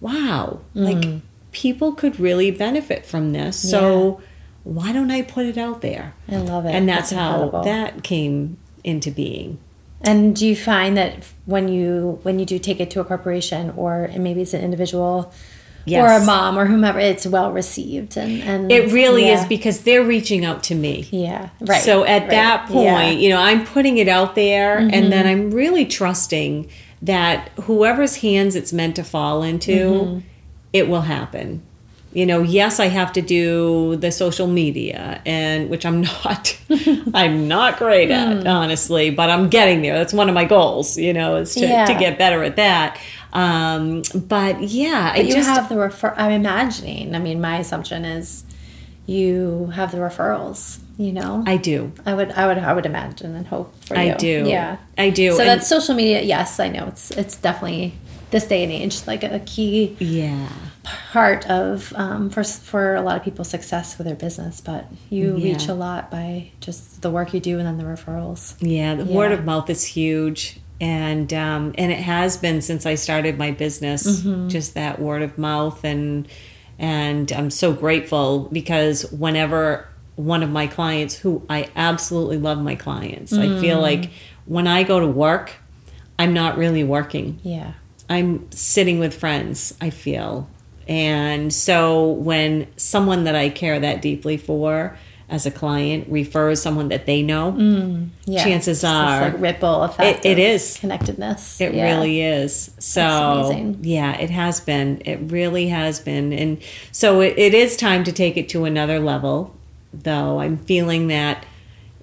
[0.03, 1.03] wow, like
[1.51, 3.57] people could really benefit from this.
[3.57, 4.21] So
[4.65, 6.15] why don't I put it out there?
[6.29, 6.71] I love it.
[6.71, 7.65] And that's, how incredible.
[7.65, 9.59] that came into being.
[10.03, 13.75] And do you find that when you when you do take it to a corporation
[13.77, 15.33] or maybe it's an individual
[15.93, 19.43] or a mom or whomever, it's well received and and It really yeah.
[19.43, 21.07] is because they're reaching out to me.
[21.11, 21.83] yeah right.
[21.83, 23.11] So at right, that point, yeah.
[23.11, 23.21] Mm-hmm.
[23.21, 26.71] you know, I'm putting it out there and then I'm really trusting
[27.03, 30.19] that whoever's hands it's meant to fall into, Mm-hmm.
[30.73, 31.63] it will happen.
[32.13, 36.59] You know, yes, I have to do the social media and which I'm not
[37.15, 38.15] I'm not great Hmm.
[38.41, 39.95] at, honestly, but I'm getting there.
[39.97, 41.85] That's one of my goals, you know, is to, Yeah.
[41.87, 42.99] to get better at that.
[43.33, 46.13] Um, but yeah, I But you just have the refer.
[46.17, 47.15] I'm imagining.
[47.15, 48.43] I mean, my assumption is
[49.07, 50.79] you have the referrals.
[50.99, 51.93] You know, I do.
[52.05, 54.13] I would, I would, I would imagine and hope for I you.
[54.13, 54.45] I do.
[54.47, 55.33] Yeah, I do.
[55.33, 56.21] So And- that's social media.
[56.23, 57.95] Yes, I know it's it's definitely
[58.31, 60.49] this day and age like a key yeah.
[61.13, 64.61] part of um, for for a lot of people's success with their business.
[64.61, 65.53] But you Yeah.
[65.53, 68.55] reach a lot by just the work you do and then the referrals.
[68.61, 72.95] Yeah, the word of mouth is huge, and um, and it has been since I
[72.95, 74.07] started my business.
[74.23, 74.49] Mm-hmm.
[74.49, 76.29] Just that word of mouth, and
[76.79, 82.75] and I'm so grateful because whenever one of my clients, who I absolutely love my
[82.75, 83.83] clients, I feel Mm.
[83.83, 84.11] like
[84.45, 85.53] when I go to work,
[86.19, 87.39] I'm not really working.
[87.43, 87.73] Yeah,
[88.11, 90.49] I'm sitting with friends, I feel.
[90.89, 96.89] And so when someone that I care that deeply for as a client refers someone
[96.89, 98.43] that they know, mm, yeah.
[98.43, 100.27] Chances It's are- like ripple effect.
[100.27, 100.77] It- it is.
[100.81, 101.61] connectedness.
[101.61, 101.85] It Yeah.
[101.95, 102.73] really is.
[102.81, 103.79] So amazing.
[103.83, 105.01] yeah, it has been.
[105.05, 106.33] It really has been.
[106.33, 106.59] And
[106.91, 109.55] so it, it is time to take it to another level,
[109.95, 110.41] though.
[110.41, 111.47] I'm feeling that,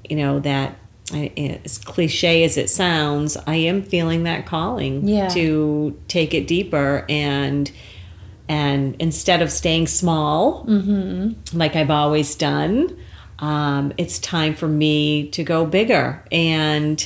[0.10, 0.76] you know, that
[1.14, 5.30] as cliche as it sounds, I am feeling that calling Yeah.
[5.30, 7.72] to take it deeper and
[8.50, 11.58] and instead of staying small, Mm-hmm.
[11.58, 12.98] like I've always done,
[13.40, 16.24] um, it's time for me to go bigger.
[16.32, 17.06] And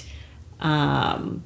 [0.60, 1.44] um,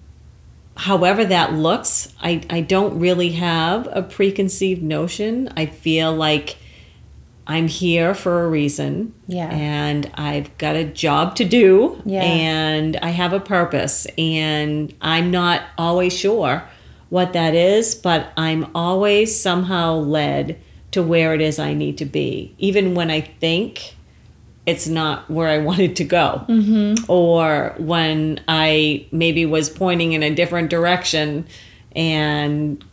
[0.75, 5.49] however that looks, I, I don't really have a preconceived notion.
[5.55, 6.57] I feel like
[7.47, 9.13] I'm here for a reason.
[9.27, 9.49] Yeah.
[9.49, 12.01] And I've got a job to do.
[12.05, 12.23] Yeah.
[12.23, 14.07] And I have a purpose.
[14.17, 16.67] And I'm not always sure
[17.09, 20.59] what that is, but I'm always somehow led
[20.91, 23.95] to where it is I need to be, even when I think
[24.65, 26.45] it's not where I wanted to go.
[26.47, 27.11] Mm-hmm.
[27.11, 31.45] Or when I maybe was pointing in a different direction
[31.95, 32.83] and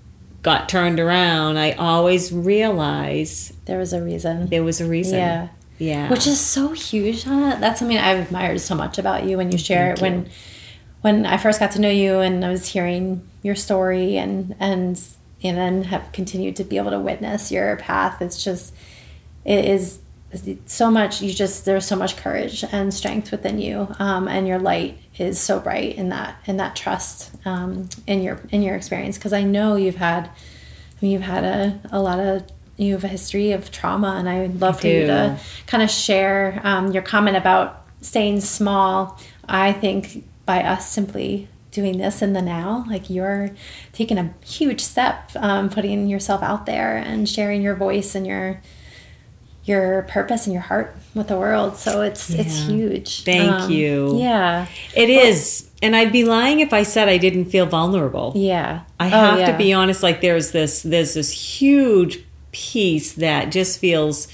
[0.43, 4.49] got turned around, I always realize There was a reason.
[4.49, 5.19] there was a reason.
[5.19, 5.49] Yeah.
[5.79, 6.09] Yeah.
[6.11, 7.59] Which is so huge, Hannah.
[7.59, 10.01] That's something I've admired so much about you when you share it.
[10.01, 10.29] When
[11.01, 15.01] when I first got to know you and I was hearing your story and and
[15.43, 18.23] and then have continued to be able to witness your path.
[18.23, 18.73] It's just
[19.45, 19.99] it is
[20.67, 24.59] so much you just there's so much courage and strength within you um, and your
[24.59, 29.19] light is so bright in that in that trust um, in your in your experience.
[29.19, 30.31] Because i know you've had I
[31.03, 32.45] mean, you've had a, a lot of
[32.77, 35.91] you have a history of trauma and i would love for you to kind of
[35.91, 39.19] share um, your comment about staying small.
[39.49, 43.51] I think by us simply doing this in the now like you're
[43.93, 48.61] taking a huge step um, putting yourself out there and sharing your voice and your
[49.65, 51.77] your purpose and your heart with the world.
[51.77, 53.25] So it's it's huge.
[53.25, 54.19] Thank um, you.
[54.19, 54.67] Yeah.
[54.97, 55.69] It is.
[55.83, 58.33] And I'd be lying if I said I didn't feel vulnerable.
[58.35, 58.83] Yeah.
[59.01, 59.53] I Oh, have yeah.
[59.53, 60.03] to be honest.
[60.03, 64.29] Like there's this there's this huge piece that just feels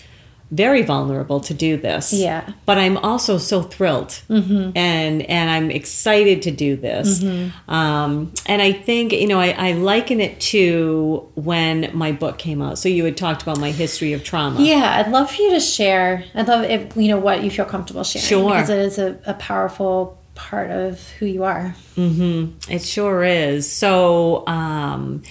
[0.50, 2.12] very vulnerable to do this.
[2.12, 2.52] Yeah.
[2.64, 4.76] But I'm also so thrilled, mm-hmm.
[4.76, 7.20] and and I'm excited to do this.
[7.20, 7.70] Mm-hmm.
[7.70, 12.62] Um, and I think you know I, I liken it to when my book came
[12.62, 12.78] out.
[12.78, 14.62] So you had talked about my history of trauma.
[14.62, 16.24] Yeah, I'd love for you to share.
[16.34, 18.26] I'd love if you know what you feel comfortable sharing.
[18.26, 18.50] Sure.
[18.50, 21.74] Because it is a, a powerful part of who you are.
[21.96, 22.72] Mm-hmm.
[22.72, 23.70] It sure is.
[23.70, 25.22] So, um,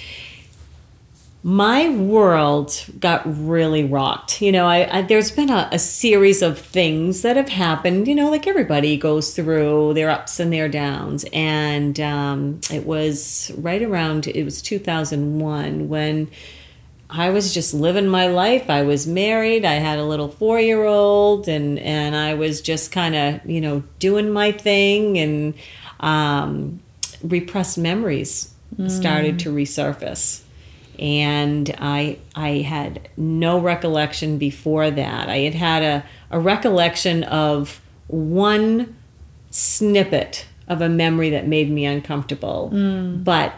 [1.44, 4.42] my world got really rocked.
[4.42, 8.08] You know, I, I there's been a, a series of things that have happened.
[8.08, 13.52] You know, like everybody goes through their ups and their downs, and um, it was
[13.58, 16.30] right around it was 2001 when.
[17.10, 18.70] I was just living my life.
[18.70, 19.64] I was married.
[19.64, 23.62] I had a little four year old, and and I was just kind of you
[23.62, 25.54] know doing my thing, and
[26.02, 26.82] um,
[27.24, 28.54] repressed memories
[28.90, 30.42] started to resurface,
[31.00, 35.30] and I I had no recollection before that.
[35.30, 38.96] I had had a a recollection of one
[39.52, 42.70] snippet of a memory that made me uncomfortable,
[43.24, 43.54] but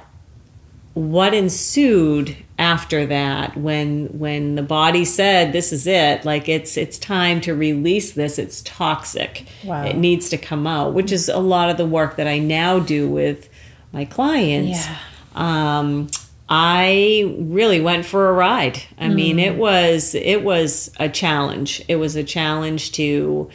[0.93, 6.97] what ensued after that when when the body said this is it like it's it's
[6.99, 9.85] time to release this it's toxic Wow.
[9.85, 12.79] it needs to come out which is a lot of the work that i now
[12.79, 13.47] do with
[13.93, 14.97] my clients Yeah.
[15.35, 16.07] um
[16.49, 19.45] i really went for a ride i mean Mm.
[19.45, 23.49] it was it was a challenge it was a challenge to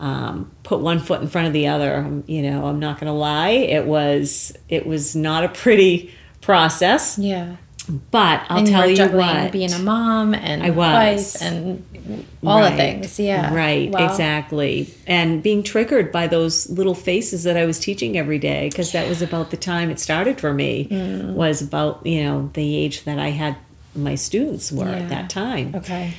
[0.00, 3.14] um, put one foot in front of the other Um, you know i'm not gonna
[3.14, 7.56] lie it was it was not a pretty process Yeah.
[7.84, 9.52] But I'll and tell you juggling what.
[9.52, 11.34] being a mom and I was.
[11.34, 13.18] wife and all the things.
[13.18, 13.54] Yeah.
[13.54, 14.06] Right, Wow.
[14.10, 14.92] exactly.
[15.06, 19.08] And being triggered by those little faces that I was teaching every day because that
[19.08, 21.34] was about the time it started for me Mm.
[21.34, 23.56] was about, you know, the age that I had
[23.94, 24.96] my students were Yeah.
[24.98, 25.72] at that time.
[25.74, 26.12] Okay.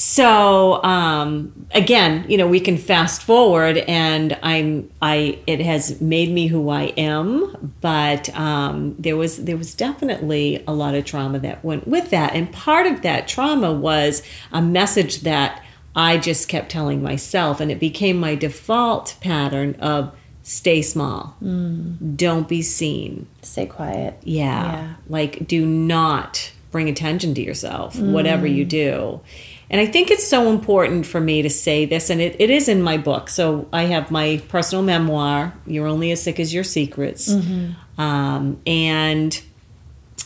[0.00, 6.30] So um, again, you know, we can fast forward, and I'm I it has made
[6.30, 7.72] me who I am.
[7.80, 12.32] But um, there was there was definitely a lot of trauma that went with that,
[12.36, 15.64] and part of that trauma was a message that
[15.96, 22.46] I just kept telling myself, and it became my default pattern of stay small, don't
[22.48, 24.16] be seen, Stay quiet.
[24.22, 24.62] yeah.
[24.62, 24.94] Yeah.
[25.08, 29.20] Like, do not bring attention to yourself, whatever you do.
[29.70, 32.68] And I think it's so important for me to say this, and it, it is
[32.68, 33.28] in my book.
[33.28, 37.28] So I have my personal memoir, You're Only as Sick as Your Secrets.
[37.98, 39.40] Um, and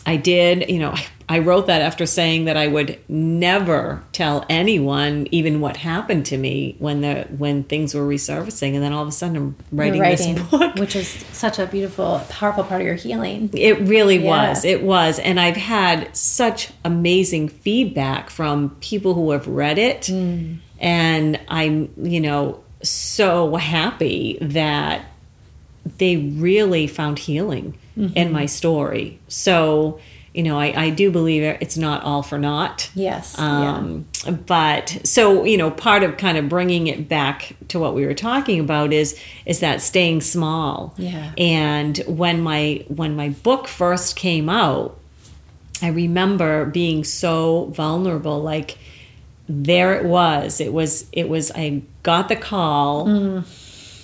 [0.07, 4.45] I did, you know, I, I wrote that after saying that I would never tell
[4.51, 9.01] anyone even what happened to me when the when things were resurfacing, and then all
[9.01, 10.75] of a sudden I'm writing, writing, this book.
[10.75, 13.49] which is such a beautiful, powerful part of your healing.
[13.55, 14.51] It really Yeah.
[14.51, 14.67] was.
[14.67, 15.19] It was.
[15.21, 20.03] And I've had such amazing feedback from people who have read it.
[20.03, 20.59] Mm.
[20.81, 25.07] And I'm, you know, so happy that
[25.97, 28.33] they really found healing in mm-hmm.
[28.33, 29.19] my story.
[29.29, 29.99] So,
[30.35, 32.91] you know, I, I do believe it's not all for naught.
[32.95, 33.35] Yes.
[33.39, 33.77] yeah.
[33.77, 34.07] Um,
[34.47, 38.15] but so you know part of kind of bringing it back to what we were
[38.15, 41.33] talking about is is that staying small Yeah.
[41.37, 44.97] and when my when my book first came out
[45.83, 48.79] i remember being so vulnerable like
[49.49, 53.43] there it was it was it was i got the call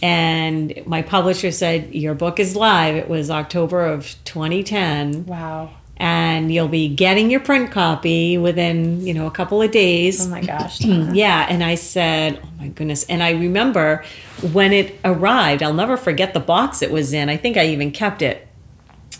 [0.03, 5.71] and my publisher said your book is live it was october of 2010 Wow.
[5.98, 10.26] And you'll be getting your print copy within you know a couple of days.
[10.26, 10.80] Oh my gosh.
[10.84, 13.04] yeah and i said oh my goodness.
[13.04, 14.04] And i remember
[14.52, 17.28] when it arrived i'll never forget the box it was in.
[17.28, 18.46] I think i even kept it.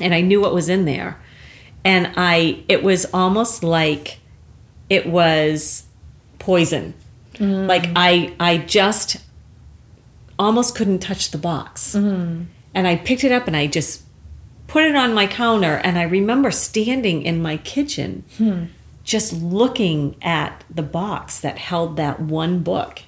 [0.01, 1.21] And i knew what was in there.
[1.85, 4.21] And i it was almost like
[4.89, 5.85] it was
[6.39, 6.95] poison.
[7.35, 7.67] Mm.
[7.67, 9.17] Like i i just
[10.39, 11.97] almost couldn't touch the box.
[11.97, 12.45] Mm-hmm.
[12.73, 14.03] And i picked it up and i just
[14.69, 18.65] put it on my counter and i remember standing in my kitchen hmm.
[19.03, 23.03] just looking at the box that held that one book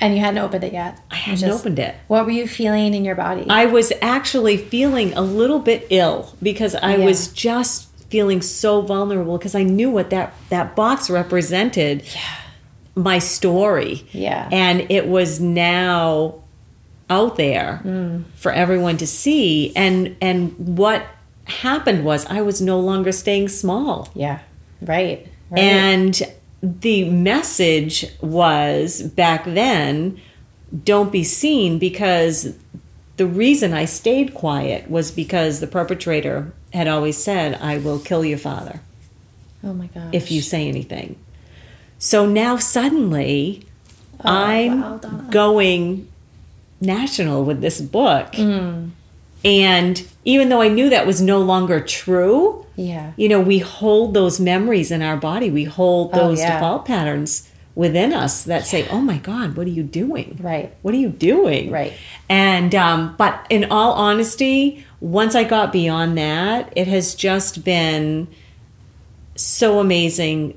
[0.00, 1.00] And you hadn't opened it yet.
[1.10, 3.44] i hadn't opened it What were you feeling in your body?
[3.50, 7.04] I was actually feeling a little bit ill because I Yeah.
[7.04, 12.02] was just feeling so vulnerable because I knew what that that box represented.
[12.94, 14.06] My story.
[14.12, 14.48] Yeah.
[14.50, 16.42] And it was now
[17.10, 18.24] out there Mm.
[18.34, 21.02] for everyone to see and and what
[21.44, 24.10] happened was I was no longer staying small.
[24.14, 24.40] yeah.
[24.82, 25.26] Right.
[25.50, 25.58] right.
[25.62, 26.22] And
[26.62, 30.20] the message was back then
[30.84, 32.54] don't be seen because
[33.16, 38.24] the reason I stayed quiet was because the perpetrator had always said, I will kill
[38.24, 38.80] your father
[39.64, 40.10] oh my gosh.
[40.12, 41.16] if you say anything.
[41.98, 43.64] So now suddenly
[44.20, 44.98] I'm wow,
[45.30, 46.07] going
[46.80, 48.34] national with this book.
[49.44, 53.12] And even though I knew that was no longer true, Yeah.
[53.16, 55.50] you know, we hold those memories in our body.
[55.50, 56.54] We hold Oh, those yeah.
[56.54, 60.38] default patterns within us that say, "Oh my God, what are you doing?
[60.42, 60.72] Right.
[60.82, 61.92] What are you doing?" Right.
[62.28, 68.26] And um, but in all honesty, once I got beyond that, it has just been
[69.36, 70.54] so amazing.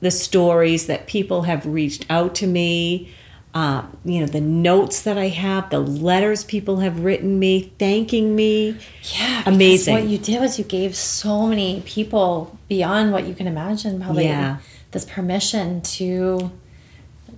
[0.00, 3.08] The stories that people have reached out to me.
[3.54, 8.34] Uh, you know the notes that I have, the letters people have written me, thanking
[8.34, 8.78] me.
[9.18, 9.92] Yeah, Amazing.
[9.94, 14.24] What you did was you gave so many people beyond what you can imagine, probably
[14.24, 14.56] Yeah.
[14.92, 16.50] this permission to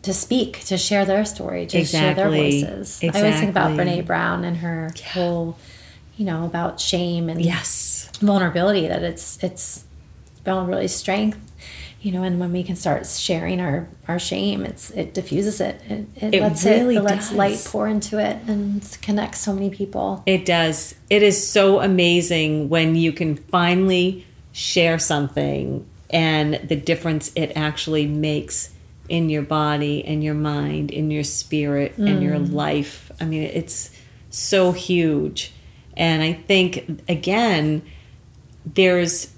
[0.03, 2.63] to speak, to share their story, to share their Exactly.
[2.63, 3.01] voices.
[3.03, 5.57] I always think about Brene Brown and her whole,
[6.19, 8.09] you know, about shame and Yes.
[8.21, 8.87] vulnerability.
[8.87, 9.85] That it's it's
[10.45, 11.39] vulnerability strength.
[12.05, 15.81] You know, and when we can start sharing our, our shame, it's it diffuses it.
[15.89, 19.55] It, it, It lets really it, it lets light pour into it and connects so
[19.55, 20.23] many people.
[20.27, 20.95] It does.
[21.09, 28.07] It is so amazing when you can finally share something and the difference it actually
[28.07, 28.75] makes
[29.09, 32.23] in your body, in your mind, in your spirit, in mm.
[32.23, 33.11] your life.
[33.19, 33.91] I mean, it's
[34.29, 35.53] so huge.
[35.97, 37.83] And I think, again,
[38.67, 39.34] there's,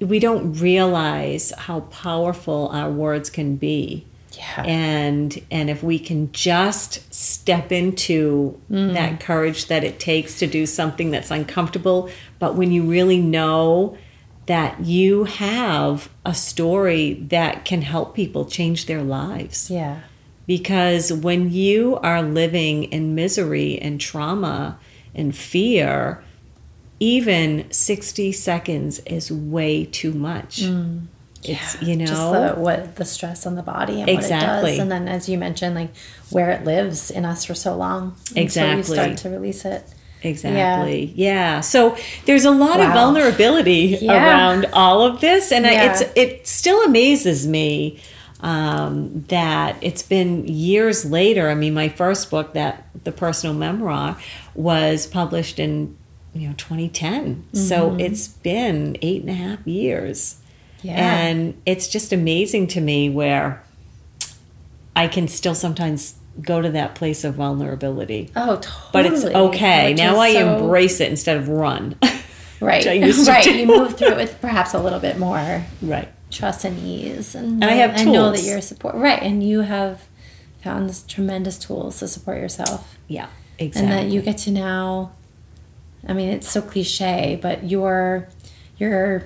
[0.00, 4.62] we don't realize how powerful our words can be Yeah.
[4.64, 8.94] and and if we can just step into mm.
[8.94, 13.96] that courage that it takes to do something that's uncomfortable but when you really know
[14.46, 20.00] that you have a story that can help people change their lives yeah.
[20.46, 24.78] because when you are living in misery and trauma
[25.14, 26.24] and fear
[27.00, 30.62] even 60 seconds is way too much
[31.42, 34.70] it's you know just the what the stress on the body and what it Exactly.
[34.72, 35.88] does, and then as you mentioned, like
[36.28, 38.76] where it lives in us for so long, Exactly.
[38.76, 39.82] you start to release it.
[40.22, 41.12] Exactly.
[41.16, 41.60] Yeah.
[41.60, 44.12] So there's a lot of vulnerability Yeah.
[44.22, 48.00] around all of this, and I it's it still amazes me
[48.42, 51.48] um, that it's been years later.
[51.48, 54.18] I mean, my first book, that the personal memoir,
[54.54, 55.96] was published in
[56.34, 57.44] you know 2010.
[57.52, 58.00] So mm-hmm.
[58.00, 60.40] it's been eight and a half years.
[60.82, 60.94] Yeah.
[60.94, 63.62] And it's just amazing to me where
[64.96, 68.90] I can still sometimes go to that place of vulnerability Oh, totally.
[68.92, 69.90] but it's okay.
[69.90, 71.96] Which Now I so- embrace it instead of run.
[72.60, 73.46] right, I used to right.
[73.46, 76.08] You move through it with perhaps a little bit more right.
[76.30, 79.60] trust and ease, and, And I have I know that you're support right, and you
[79.60, 80.06] have
[80.62, 83.28] found this tremendous tools to support yourself, Yeah.
[83.58, 83.92] Exactly.
[83.92, 85.12] and that you get to now.
[86.06, 88.28] I mean, it's so cliche, but your
[88.78, 89.24] your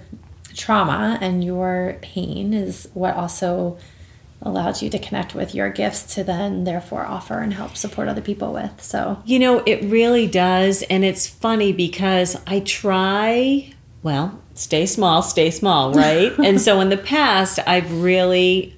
[0.54, 3.76] trauma and your pain is what also
[4.42, 8.20] allowed you to connect with your gifts to then therefore offer and help support other
[8.20, 8.82] people with.
[8.82, 10.82] So You know, it really does.
[10.84, 13.72] And it's funny because I try,
[14.02, 16.32] well, stay small, stay small, right?
[16.44, 18.73] and so in the past, I've really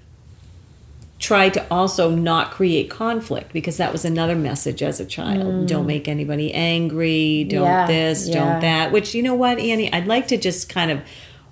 [1.18, 5.66] tried to also not create conflict because that was another message as a child.
[5.66, 7.64] Don't make anybody angry, don't Mm.
[7.66, 8.34] Yeah, this, yeah.
[8.34, 8.92] don't that.
[8.92, 11.00] Which you know what, Annie, I'd like to just kind of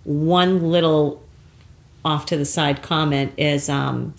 [0.05, 1.23] one little
[2.05, 4.15] off to the side comment is um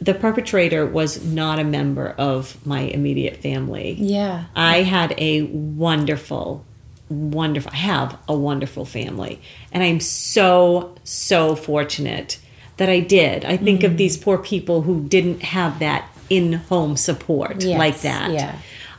[0.00, 3.96] the perpetrator was not a member of my immediate family.
[3.98, 4.44] Yeah.
[4.54, 6.64] I had a wonderful,
[7.08, 9.40] wonderful, I have a wonderful family.
[9.72, 12.38] And I'm so, so fortunate
[12.78, 13.44] that I did.
[13.44, 13.84] I think Mm.
[13.86, 18.30] of these poor people who didn't have that in home support Yes, like that.
[18.32, 18.54] yeah.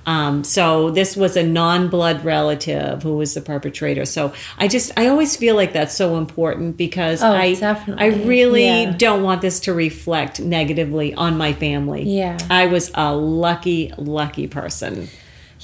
[0.06, 4.06] Um, so this was a non-blood relative who was the perpetrator.
[4.06, 8.04] So I just, I always feel like that's so important because Oh, I, definitely.
[8.04, 8.94] I really Yeah.
[8.98, 12.04] don't want this to reflect negatively on my family.
[12.10, 12.38] Yeah.
[12.50, 15.10] I was a lucky, lucky person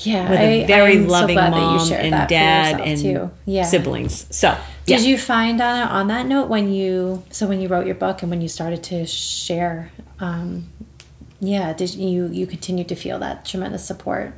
[0.04, 0.30] Yeah.
[0.30, 3.32] with a I- very I'm loving you mom and dad and too.
[3.48, 3.64] Yeah.
[3.64, 4.28] siblings.
[4.30, 4.56] So,
[4.86, 5.08] Did yeah.
[5.08, 8.30] you find on on that note when you so when you wrote your book and
[8.30, 10.70] when you started to share, um,
[11.40, 14.34] yeah, did you you continued to feel that tremendous support?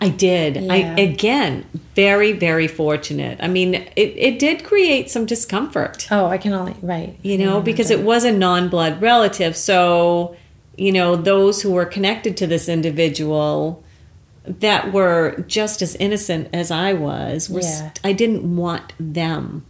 [0.00, 0.70] I did.
[0.70, 3.38] I again, very, very fortunate.
[3.42, 6.06] I mean, it, it did create some discomfort.
[6.10, 7.18] Oh, I can only right.
[7.22, 9.56] you know, because it was a non blood relative.
[9.56, 10.36] So,
[10.76, 13.83] you know, those who were connected to this individual
[14.44, 17.90] that were just as innocent as I was, were, Yeah.
[18.02, 19.64] I didn't want them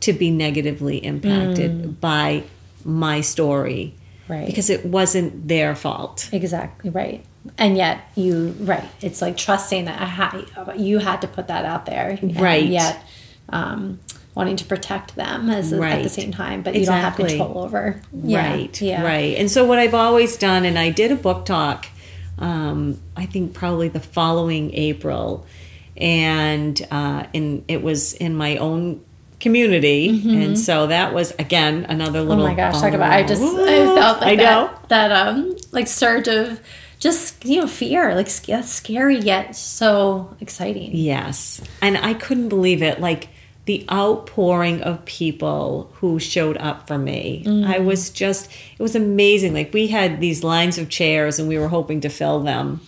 [0.00, 2.44] to be negatively impacted by
[2.84, 3.94] my story
[4.28, 6.28] right because it wasn't their fault.
[6.32, 7.24] exactly right.
[7.58, 10.44] And yet you right, it's like trusting that I had
[10.76, 12.64] you had to put that out there, and Right.
[12.66, 13.02] Yet
[13.50, 14.00] um,
[14.34, 18.00] wanting to protect them as at the same time, but you don't have control over.
[18.22, 18.50] Yeah.
[18.50, 19.02] Right, Yeah.
[19.04, 19.36] right.
[19.36, 21.86] And so what I've always done, and I did a book talk,
[22.38, 25.46] um, I think probably the following April,
[25.96, 29.04] and uh, in it was in my own
[29.40, 32.30] community, and so that was again another Mm-hmm.
[32.30, 32.48] Oh little.
[32.48, 34.70] my gosh, talk about I just I felt like I know.
[34.88, 36.60] that that um like surge of
[36.98, 40.90] just you know fear like that's scary yet so exciting.
[40.94, 41.60] Yes.
[41.82, 43.00] And I couldn't believe it.
[43.00, 43.28] Like
[43.66, 47.42] the outpouring of people who showed up for me.
[47.46, 47.66] Mm.
[47.66, 49.54] I was just, it was amazing.
[49.54, 52.80] Like we had these lines of chairs and we were hoping to fill them.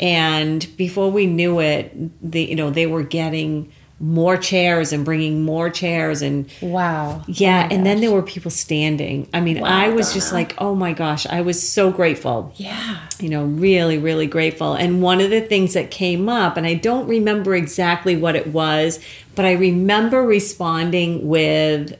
[0.00, 3.70] And before we knew it, the, you know, they were getting
[4.04, 7.22] more chairs and bringing more chairs and Wow.
[7.28, 9.28] yeah, Oh and then there were people standing.
[9.32, 12.98] I mean, Wow, I was just like, oh my gosh, I was so grateful Yeah.
[13.20, 14.74] you know, really, really grateful.
[14.74, 18.48] And one of the things that came up, and I don't remember exactly what it
[18.48, 18.98] was,
[19.36, 21.96] but I remember responding with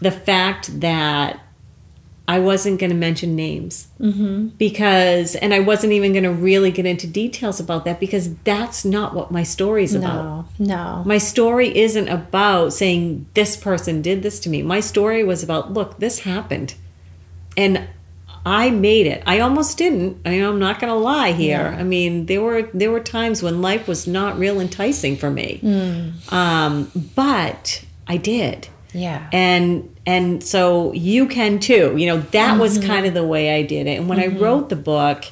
[0.00, 1.40] the fact that
[2.28, 4.48] I wasn't going to mention names mm-hmm.
[4.58, 8.84] because, and I wasn't even going to really get into details about that because that's
[8.84, 10.46] not what my story's about.
[10.58, 10.66] No.
[10.66, 11.02] No.
[11.06, 14.62] My story isn't about saying this person did this to me.
[14.62, 16.74] My story was about, look, this happened.
[17.56, 17.88] And
[18.44, 19.24] I made it.
[19.26, 20.18] I almost didn't.
[20.24, 21.74] I I'm not going to lie here.
[21.78, 25.60] I mean, there were there were times when life was not real enticing for me.
[26.30, 28.68] Um, but I did.
[28.92, 29.28] Yeah.
[29.32, 31.96] And and so you can too.
[31.96, 32.86] You know, that was mm-hmm.
[32.86, 33.98] kind of the way I did it.
[33.98, 34.42] And when I mm-hmm.
[34.42, 35.24] wrote the book,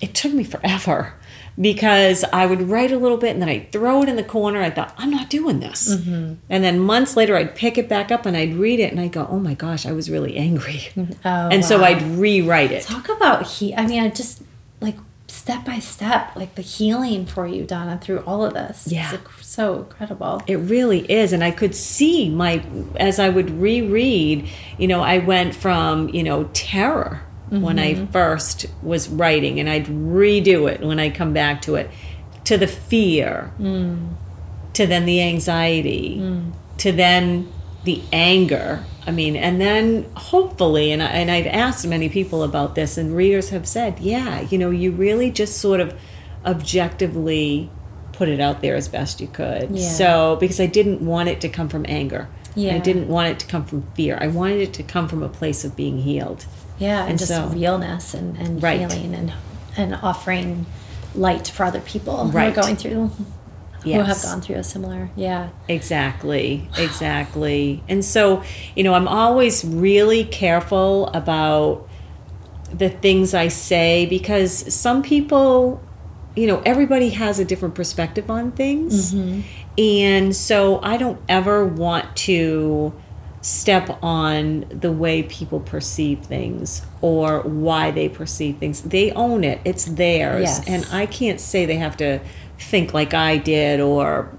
[0.00, 1.14] it took me forever
[1.60, 4.62] because I would write a little bit and then I'd throw it in the corner.
[4.62, 5.94] I thought, I'm not doing this.
[5.94, 6.34] Mm-hmm.
[6.48, 9.12] And then months later, I'd pick it back up and I'd read it and I'd
[9.12, 10.88] go, oh my gosh, I was really angry.
[11.24, 11.84] Oh, and so.
[11.84, 12.84] I'd rewrite it.
[12.84, 13.74] talk about he.
[13.74, 14.42] I mean, I just
[14.80, 14.96] like
[15.42, 18.86] step by step, like the healing for you, Donna, through all of this.
[18.86, 19.12] Yeah.
[19.12, 20.40] It's so incredible.
[20.46, 21.32] It really is.
[21.32, 22.64] And I could see my,
[22.94, 28.12] as I would reread, you know, I went from, you know, terror when I mm-hmm.
[28.12, 31.90] first was writing and I'd redo it when I come back to it,
[32.44, 34.14] to the fear, mm.
[34.74, 36.52] to then the anxiety, mm.
[36.78, 37.52] to then
[37.84, 38.84] the anger.
[39.06, 43.16] I mean, and then hopefully, and, I, and I've asked many people about this, and
[43.16, 45.98] readers have said, yeah, you know, you really just sort of
[46.44, 47.70] objectively
[48.12, 49.70] put it out there as best you could.
[49.72, 49.88] Yeah.
[49.88, 52.28] So, because I didn't want it to come from anger.
[52.54, 52.74] Yeah.
[52.74, 54.18] I didn't want it to come from fear.
[54.20, 56.44] I wanted it to come from a place of being healed.
[56.78, 58.80] Yeah, and, And just so- realness and, and Right.
[58.80, 59.32] healing and
[59.74, 60.66] and offering
[61.14, 62.52] light for other people Right.
[62.52, 63.10] who are going through
[63.82, 65.50] who have gone through a similar yeah.
[65.68, 67.82] Exactly, exactly.
[67.88, 68.42] And so,
[68.76, 71.88] you know, I'm always really careful about
[72.72, 75.82] the things I say because some people,
[76.34, 79.12] you know, everybody has a different perspective on things.
[79.12, 79.40] Mm-hmm.
[79.78, 82.94] And so I don't ever want to
[83.42, 88.82] step on the way people perceive things or why they perceive things.
[88.82, 90.42] They own it, it's theirs.
[90.42, 90.68] Yes.
[90.68, 92.20] And I can't say they have to
[92.62, 94.30] think like I did or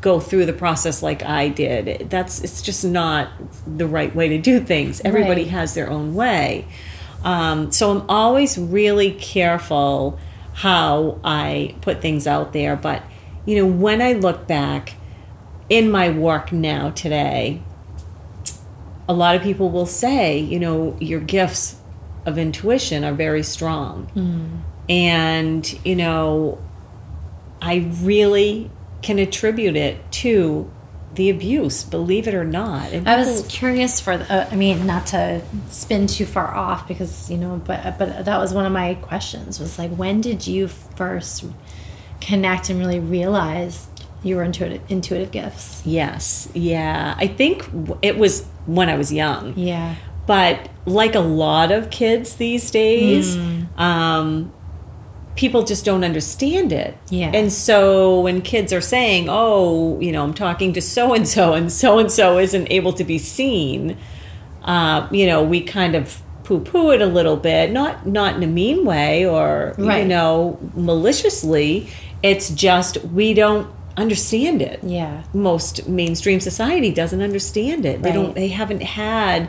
[0.00, 2.10] go through the process like I did.
[2.10, 3.30] That's it's just not
[3.66, 5.00] the right way to do things.
[5.04, 5.50] Everybody Right.
[5.50, 6.66] has their own way.
[7.24, 10.18] Um, so I'm always really careful
[10.54, 12.76] how I put things out there.
[12.76, 13.02] But
[13.46, 14.94] you know, when I look back
[15.68, 17.62] in my work now today,
[19.08, 21.76] a lot of people will say, you know, your gifts
[22.26, 24.62] of intuition are very strong.
[24.88, 26.58] And, you know,
[27.62, 28.70] I really
[29.02, 30.70] can attribute it to
[31.14, 32.92] the abuse, believe it or not.
[32.92, 36.88] And I was curious for, the, uh, I mean, not to spin too far off
[36.88, 40.46] because, you know, but, but that was one of my questions was like, when did
[40.46, 41.44] you first
[42.20, 43.88] connect and really realize
[44.22, 45.82] you were intuitive, intuitive gifts?
[45.84, 47.14] yes, yeah.
[47.18, 47.68] I think
[48.00, 49.56] it was when I was young.
[49.56, 49.96] Yeah.
[50.26, 53.36] But like a lot of kids these days,
[53.76, 54.52] um,
[55.36, 56.96] people just don't understand it.
[57.10, 57.30] Yeah.
[57.32, 61.54] And so when kids are saying, oh, you know, I'm talking to so and so,
[61.54, 63.96] and so and so isn't able to be seen,
[64.62, 68.42] uh, you know, we kind of poo poo it a little bit, not not in
[68.42, 71.88] a mean way or you know maliciously.
[72.22, 75.22] It's just we don't understand it Yeah.
[75.34, 78.02] most mainstream society doesn't understand it.
[78.02, 79.48] They don't they haven't had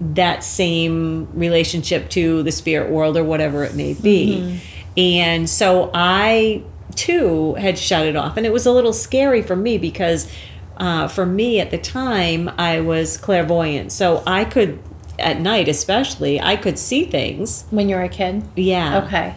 [0.00, 4.38] that same relationship to the spirit world or whatever it may be.
[4.38, 4.56] Mm-hmm.
[4.96, 6.62] And so I
[6.94, 10.30] too had shut it off and it was a little scary for me because
[10.76, 13.92] uh, for me at the time I was clairvoyant.
[13.92, 14.78] So I could
[15.18, 17.64] at night especially I could see things.
[17.70, 18.42] When you were a kid?
[18.56, 19.04] Yeah.
[19.04, 19.34] Okay.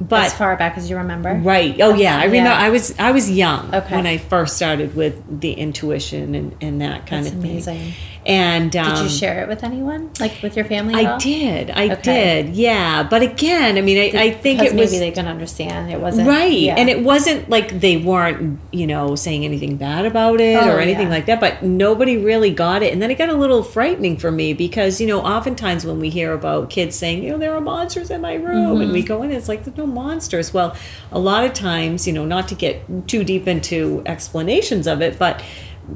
[0.00, 1.34] But as far back as you remember?
[1.34, 1.80] Right.
[1.80, 2.50] Oh yeah, I remember.
[2.50, 2.58] Yeah.
[2.58, 3.94] I was I was young Okay.
[3.96, 7.50] when I first started with the intuition and, and that kind That's of thing.
[7.52, 7.92] amazing.
[8.26, 10.10] And um, Did you share it with anyone?
[10.18, 10.94] Like with your family?
[10.94, 11.18] I all?
[11.18, 11.70] did.
[11.70, 12.42] I Okay.
[12.44, 12.56] did.
[12.56, 13.02] Yeah.
[13.02, 15.92] But again, I mean, I, I think it was maybe they can understand.
[15.92, 16.76] It wasn't right, yeah.
[16.76, 20.80] and it wasn't like they weren't, you know, saying anything bad about it Oh, or
[20.80, 21.14] anything yeah.
[21.14, 21.38] like that.
[21.38, 25.02] But nobody really got it, and then it got a little frightening for me because
[25.02, 28.22] you know, oftentimes when we hear about kids saying, you know, there are monsters in
[28.22, 29.06] my room, and we Mm-hmm.
[29.08, 30.54] go in, it's like there's no monsters.
[30.54, 30.74] Well,
[31.12, 35.18] a lot of times, you know, not to get too deep into explanations of it,
[35.18, 35.42] but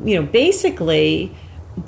[0.04, 1.32] you know, basically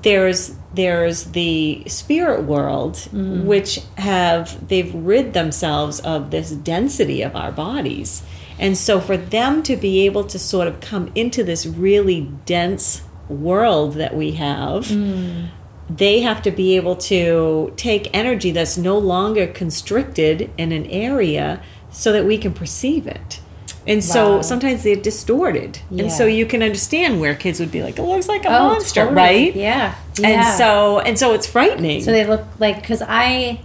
[0.02, 3.46] there's there's the spirit world Mm-hmm.
[3.46, 8.22] which have they've rid themselves of this density of our bodies
[8.58, 13.02] and so for them to be able to sort of come into this really dense
[13.28, 15.48] world that we have Mm.
[15.88, 21.60] they have to be able to take energy that's no longer constricted in an area
[21.90, 23.40] so that we can perceive it
[23.86, 24.42] and so Wow.
[24.42, 28.28] sometimes they're distorted and so you can understand where kids would be like it looks
[28.28, 29.16] like a Oh, monster totally.
[29.16, 29.94] right Yeah.
[30.22, 33.60] and so and so it's frightening So they look like because I,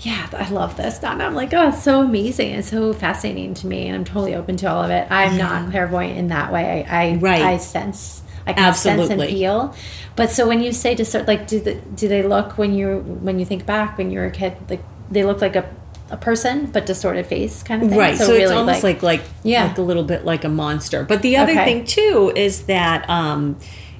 [0.00, 0.98] yeah, I love this.
[1.00, 1.24] Donna.
[1.24, 2.52] I'm like, oh, it's so amazing.
[2.52, 5.08] It's so fascinating to me, and I'm totally open to all of it.
[5.10, 6.84] I'm not clairvoyant in that way.
[6.88, 7.42] I, I, Right.
[7.42, 8.22] I sense.
[8.46, 9.26] I can sense Absolutely.
[9.26, 9.74] and feel.
[10.14, 12.98] But so when you say to start, like, do the, do they look when you
[13.22, 15.68] when you think back when you were a kid, like they look like a,
[16.10, 17.98] a person but distorted face kind of thing.
[17.98, 19.66] right so, it's almost like like Yeah.
[19.68, 21.64] like a little bit like a monster but the other Okay.
[21.64, 23.56] thing too is that um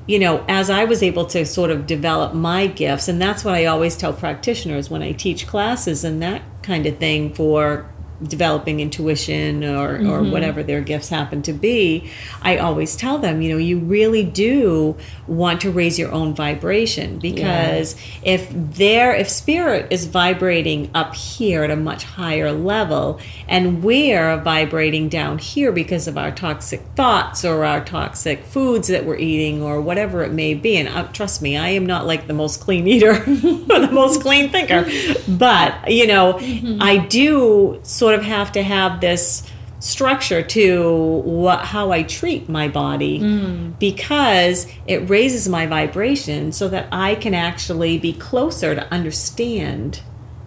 [0.06, 3.54] you know as i was able to sort of develop my gifts and that's what
[3.54, 7.86] i always tell practitioners when i teach classes and that kind of thing for
[8.23, 10.33] developing intuition or, or Mm-hmm.
[10.33, 12.11] whatever their gifts happen to be
[12.43, 14.97] i always tell them you know you really do
[15.29, 21.62] want to raise your own vibration because if there if spirit is vibrating up here
[21.62, 27.45] at a much higher level and we're vibrating down here because of our toxic thoughts
[27.45, 31.41] or our toxic foods that we're eating or whatever it may be and uh, trust
[31.41, 34.85] me i am not like the most clean eater or the most clean thinker
[35.29, 36.39] but you know
[36.81, 39.48] i do sort of have to have this
[39.80, 40.92] structure to
[41.24, 43.78] what how I treat my body mm.
[43.78, 50.02] because it raises my vibration so that I can actually be closer to understand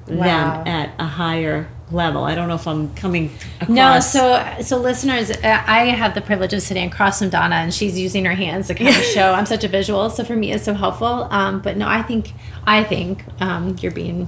[0.08, 0.64] Wow.
[0.64, 2.24] them at a higher level.
[2.24, 3.70] I don't know if I'm coming across.
[3.70, 5.38] No, so so listeners, uh,
[5.68, 8.76] I have the privilege of sitting across from Donna, and she's using her hands to
[8.76, 9.34] kind of show.
[9.34, 11.28] I'm such a visual, so for me, it's so helpful.
[11.32, 12.34] Um, but no, I think
[12.66, 14.28] I think um, you're being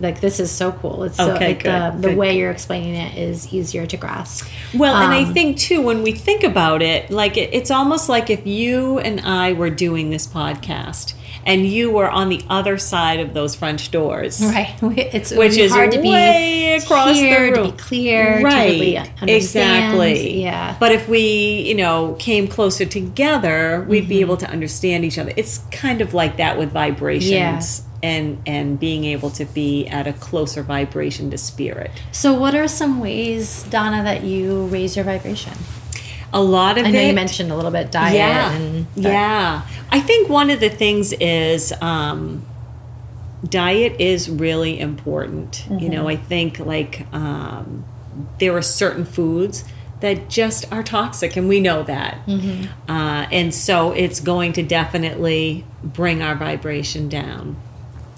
[0.00, 1.04] like this is so cool.
[1.04, 2.16] It's so Okay, like, the good, the good.
[2.18, 4.46] way you're explaining it is easier to grasp.
[4.74, 8.08] Well, and I Um, think too, when we think about it, like it, it's almost
[8.08, 11.14] like if you and I were doing this podcast
[11.46, 14.42] and you were on the other side of those French doors.
[14.42, 17.70] Right, it's Which is hard to be way across the here, to room.
[17.70, 23.84] be clear, to right really exactly Yeah, but if we you know came closer together
[23.88, 24.08] we'd Mm-hmm.
[24.08, 28.80] be able to understand each other it's kind of like that with vibrations and and
[28.80, 33.64] being able to be at a closer vibration to spirit So, what are some ways,
[33.64, 35.52] Donna, that you raise your vibration?
[36.32, 39.62] A lot of I know it you mentioned a little bit diet yeah and yeah.
[39.90, 42.46] I think one of the things is um,
[43.48, 45.66] diet is really important.
[45.70, 47.84] You know i think like um,
[48.38, 49.64] there are certain foods
[50.00, 52.26] that just are toxic and we know that.
[52.88, 57.56] Uh, and so it's going to definitely bring our vibration down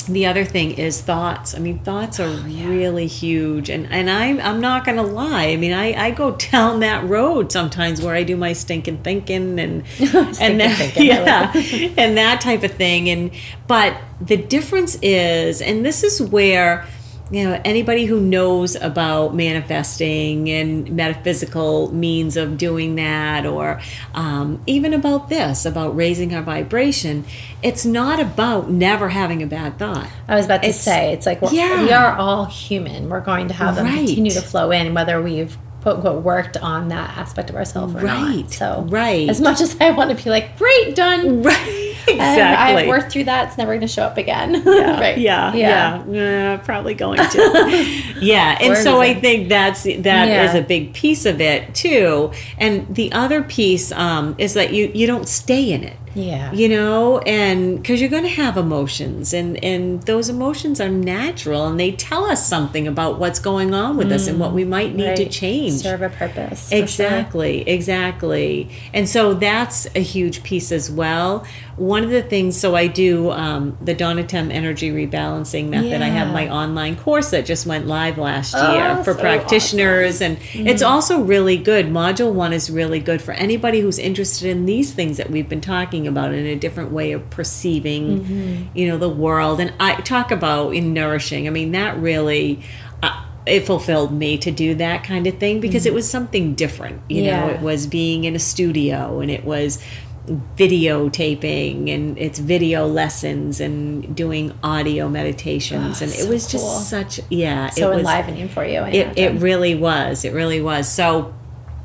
[0.05, 1.55] the other thing is thoughts.
[1.55, 5.47] I mean, thoughts are oh, really huge, and and I'm I'm not gonna lie.
[5.47, 9.59] I mean, I, I go down that road sometimes where I do my stinking thinking
[9.59, 11.53] and and that, thinking, yeah,
[11.97, 13.09] and that type of thing.
[13.09, 13.31] And
[13.67, 16.87] but the difference is, and this is where
[17.33, 23.81] you know anybody who knows about manifesting and metaphysical means of doing that or
[24.15, 27.25] um, even about this about raising our vibration
[27.63, 31.27] it's not about never having a bad thought I was about to It's- say, it's
[31.27, 31.83] like Yeah.
[31.83, 33.09] we are all human.
[33.09, 34.07] We're going to have them Right.
[34.07, 37.99] continue to flow in, whether we've quote unquote worked on that aspect of ourselves or
[37.99, 38.37] Right.
[38.37, 38.53] not.
[38.53, 39.29] So, Right.
[39.29, 41.43] as much as I want to be like, great, done.
[41.43, 43.49] right And exactly I've worked through that.
[43.49, 44.55] It's never going to show up again.
[44.67, 45.19] yeah, right.
[45.19, 48.03] yeah, yeah, yeah, probably going to.
[48.21, 49.97] yeah, and so I think that's that
[50.29, 50.55] is Yeah.
[50.55, 52.33] a big piece of it too.
[52.59, 55.97] And the other piece um, is that you you don't stay in it.
[56.15, 56.53] Yeah.
[56.53, 61.67] You know, and because you're going to have emotions, and and those emotions are natural,
[61.67, 64.95] and they tell us something about what's going on with us and what we might
[64.95, 65.81] need to change.
[65.81, 66.65] Serve a purpose.
[66.69, 66.83] for sure.
[66.83, 68.69] Exactly, exactly.
[68.93, 71.47] And so that's a huge piece as well.
[71.77, 76.03] One of the things, so I do um, the Donatem Energy Rebalancing Method.
[76.03, 80.21] I have my online course that just went live last Oh, year for so practitioners.
[80.21, 80.67] And Mm-hmm.
[80.67, 81.87] it's also really good.
[81.87, 85.61] Module one is really good for anybody who's interested in these things that we've been
[85.63, 88.77] talking about in a different way of perceiving, Mm-hmm.
[88.77, 89.61] you know, the world.
[89.61, 91.47] And I talk about in nourishing.
[91.47, 92.63] I mean, that really.
[93.03, 97.03] Uh, it fulfilled me to do that kind of thing because it was something different.
[97.09, 97.55] You know, Mm-hmm.
[97.57, 99.83] It was being in a studio and it was
[100.27, 106.65] videotaping and it's video lessons and doing audio meditations Oh, and it so was just
[106.65, 106.79] cool.
[106.79, 108.79] such yeah So it was enlivening for you.
[108.81, 111.35] I it, it really was it really was so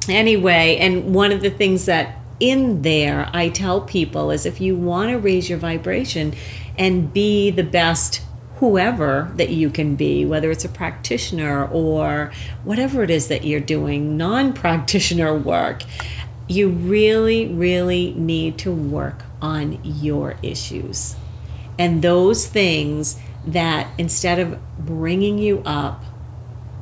[0.08, 4.76] anyway and one of the things that in there i tell people is if you
[4.76, 6.34] want to raise your vibration
[6.78, 8.22] and be the best
[8.58, 12.32] whoever that you can be whether it's a practitioner or
[12.64, 15.82] whatever it is that you're doing non-practitioner work
[16.48, 21.16] you really really need to work on your issues
[21.78, 26.04] and those things that instead of bringing you up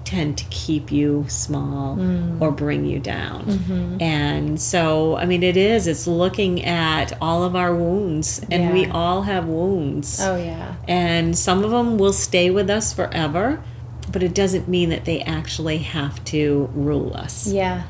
[0.03, 2.39] tend to keep you small Mm.
[2.39, 3.45] or bring you down.
[3.45, 4.01] Mm-hmm.
[4.01, 8.85] And so, I mean, it is, it's looking at all of our wounds, and we
[8.85, 10.19] all have wounds.
[10.21, 10.75] Oh, yeah.
[10.87, 13.63] And some of them will stay with us forever,
[14.11, 17.47] but it doesn't mean that they actually have to rule us.
[17.51, 17.83] Yeah.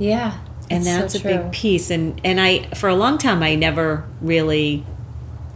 [0.00, 0.38] Yeah.
[0.70, 1.30] And so that's a true.
[1.38, 1.90] big piece.
[1.90, 4.84] And, and I, for a long time, I never really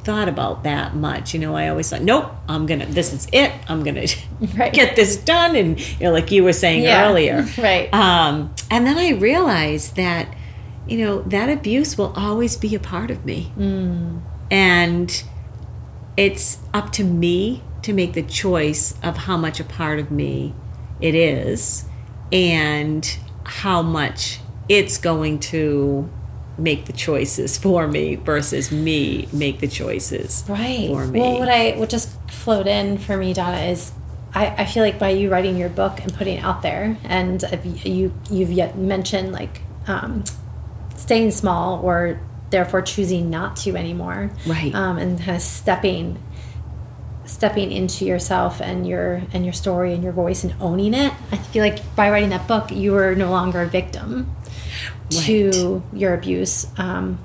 [0.04, 1.34] thought about that much.
[1.34, 2.86] You know, I always thought, nope, I'm gonna.
[2.86, 3.52] This is it.
[3.68, 4.06] I'm gonna
[4.56, 4.72] Right.
[4.80, 5.54] get this done.
[5.56, 7.08] And you know, like you were saying Yeah.
[7.08, 7.92] earlier, Right.
[7.92, 10.28] Um, and then I realized that,
[10.86, 14.22] you know, that abuse will always be a part of me, Mm.
[14.50, 15.22] and
[16.16, 20.54] it's up to me to make the choice of how much a part of me
[21.00, 21.84] it is,
[22.32, 26.08] and how much it's going to
[26.58, 30.88] make the choices for me versus me make the choices Right.
[30.88, 31.20] for me.
[31.20, 33.92] Well, what I what just flowed in for me, Donna, is
[34.34, 37.42] I, I feel like by you writing your book and putting it out there, and
[37.84, 40.24] you you've yet mentioned like um,
[40.96, 44.74] staying small or therefore choosing not to anymore, Right.
[44.74, 46.22] Um, and kind of stepping
[47.24, 51.12] stepping into yourself and your and your story and your voice and owning it.
[51.30, 54.34] I feel like by writing that book, you were no longer a victim
[55.10, 56.66] to your abuse.
[56.76, 57.18] Um,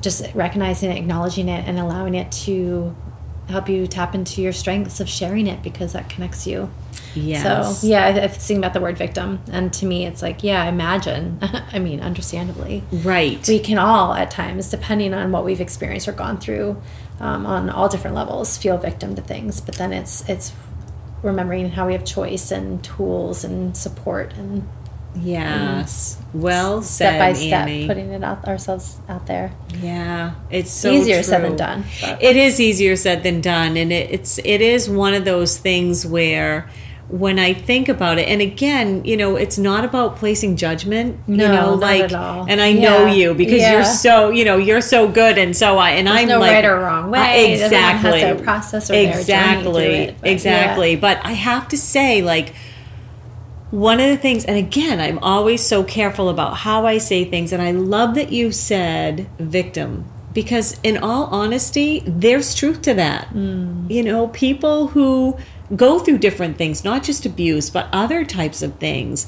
[0.00, 2.94] just recognizing it, acknowledging it, and allowing it to
[3.48, 6.70] help you tap into your strengths of sharing it because that connects you.
[7.14, 7.80] yes.
[7.80, 10.64] So yeah, I, I think about the word victim, and to me, it's like yeah,
[10.64, 11.38] imagine.
[11.72, 13.46] I mean, understandably, right.
[13.48, 16.80] we can all at times, depending on what we've experienced or gone through,
[17.20, 19.60] um, on all different levels, feel victim to things.
[19.60, 20.52] But then it's it's
[21.22, 24.68] remembering how we have choice and tools and support and
[25.16, 26.18] Yes.
[26.32, 27.86] Well said, step by step Annie.
[27.86, 29.52] putting it out ourselves out there.
[29.80, 33.92] Yeah, it's so Easier said than done, but- It is easier said than done, and
[33.92, 36.68] it, it's it is one of those things where
[37.08, 41.20] when I think about it, and again, you know, it's not about placing judgment.
[41.28, 42.46] you No, know, not like, at all.
[42.48, 43.72] and I know you because Yeah.
[43.74, 46.64] you're so, you know, you're so good, and so I, and I'm no like, right
[46.64, 47.18] or wrong way.
[47.20, 50.96] Uh, Everyone has exactly, their process or exactly, it, but exactly.
[50.96, 52.54] But I have to say, like
[53.74, 57.52] one of the things, and again, I'm always so careful about how I say things,
[57.52, 63.34] and I love that you said victim because, in all honesty, there's truth to that.
[63.34, 65.36] You know, people who
[65.74, 69.26] go through different things, not just abuse, but other types of things,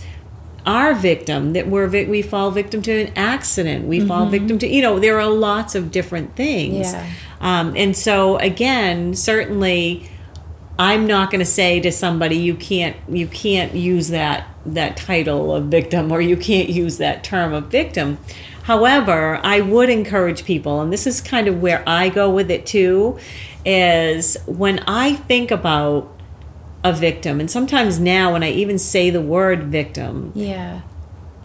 [0.64, 4.82] are victim that we're we fall victim to an accident we fall victim to you
[4.82, 7.07] know there are lots of different things Yeah.
[7.40, 10.11] um, and so again certainly
[10.78, 15.54] i'm not going to say to somebody you can't you can't use that that title
[15.54, 18.18] of victim or you can't use that term of victim
[18.64, 22.66] however i would encourage people and this is kind of where i go with it
[22.66, 23.18] too
[23.64, 26.12] is when i think about
[26.84, 30.82] a victim and sometimes now when i even say the word victim Yeah.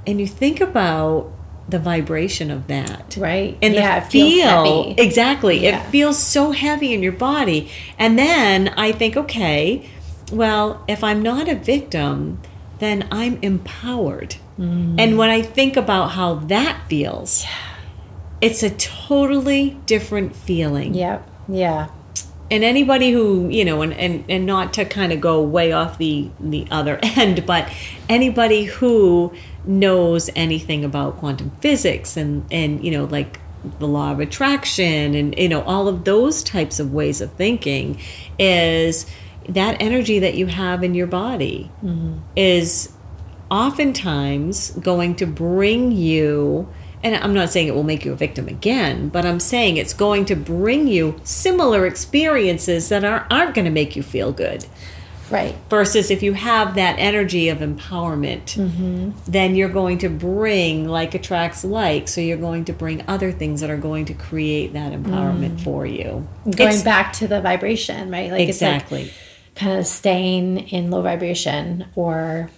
[0.05, 1.31] and you think about
[1.71, 3.57] the vibration of that Right.
[3.61, 5.01] and yeah, the it feels feel heavy.
[5.01, 5.81] exactly Yeah.
[5.85, 9.89] it feels so heavy in your body and then i think okay
[10.31, 12.39] well if i'm not a victim
[12.79, 14.95] then i'm empowered Mm.
[14.99, 17.45] and when i think about how that feels
[18.41, 21.27] it's a totally different feeling Yep.
[21.47, 21.87] Yeah.
[22.51, 25.97] and anybody who you know and, and and not to kind of go way off
[25.97, 27.69] the the other end but
[28.09, 29.31] anybody who
[29.65, 33.39] knows anything about quantum physics and and you know like
[33.79, 37.99] the law of attraction and you know all of those types of ways of thinking
[38.39, 39.05] is
[39.47, 42.17] that energy that you have in your body mm-hmm.
[42.35, 42.91] is
[43.51, 46.67] oftentimes going to bring you
[47.03, 49.93] and I'm not saying it will make you a victim again, but I'm saying it's
[49.93, 54.67] going to bring you similar experiences that are, aren't going to make you feel good.
[55.31, 55.55] Right.
[55.69, 59.11] Versus if you have that energy of empowerment, mm-hmm.
[59.25, 62.07] then you're going to bring like attracts like.
[62.07, 65.63] So you're going to bring other things that are going to create that empowerment mm.
[65.63, 66.27] for you.
[66.43, 68.31] Going It's- back to the vibration, right?
[68.31, 69.03] Like exactly.
[69.03, 72.49] it's like kind of staying in low vibration or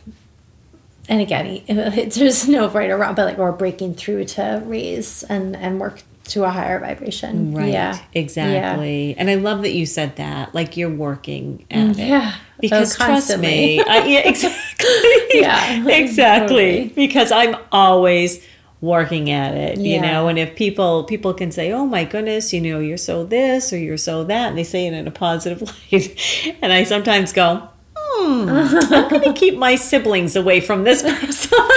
[1.10, 5.56] and again, there's no right or wrong, but like or breaking through to raise and
[5.56, 7.54] and work to a higher vibration.
[7.54, 7.74] Right.
[7.74, 8.00] Yeah.
[8.14, 9.16] Exactly.
[9.18, 10.56] And I love that you said that.
[10.56, 11.98] Like you're working at it.
[11.98, 12.36] Mm, yeah.
[12.64, 15.42] Because Oh, trust me, I, yeah, exactly.
[15.42, 16.72] Yeah, exactly.
[16.88, 16.88] totally.
[16.96, 18.42] Because I'm always
[18.80, 20.30] working at it, you know.
[20.30, 23.78] And if people people can say, "Oh my goodness, you know, you're so this or
[23.78, 25.62] you're so that," and they say it in a positive
[25.92, 27.68] light, and I sometimes go,
[28.16, 28.50] "Hmm,
[28.94, 31.58] I'm going to keep my siblings away from this person."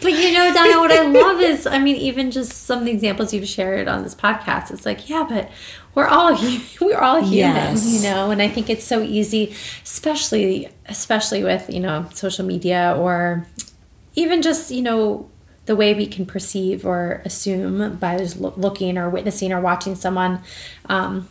[0.00, 2.90] But you know, Donna, what I love is, I mean, even just some of the
[2.90, 5.50] examples you've shared on this podcast, it's like, yeah, but
[5.94, 6.34] we're all
[6.80, 7.86] we're all human, Yes.
[7.94, 8.30] you know.
[8.30, 9.54] And I think it's so easy,
[9.84, 13.46] especially especially with you know social media or
[14.16, 15.28] even just you know
[15.66, 19.94] the way we can perceive or assume by just loo- looking or witnessing or watching
[19.94, 20.40] someone.
[20.88, 21.28] Um,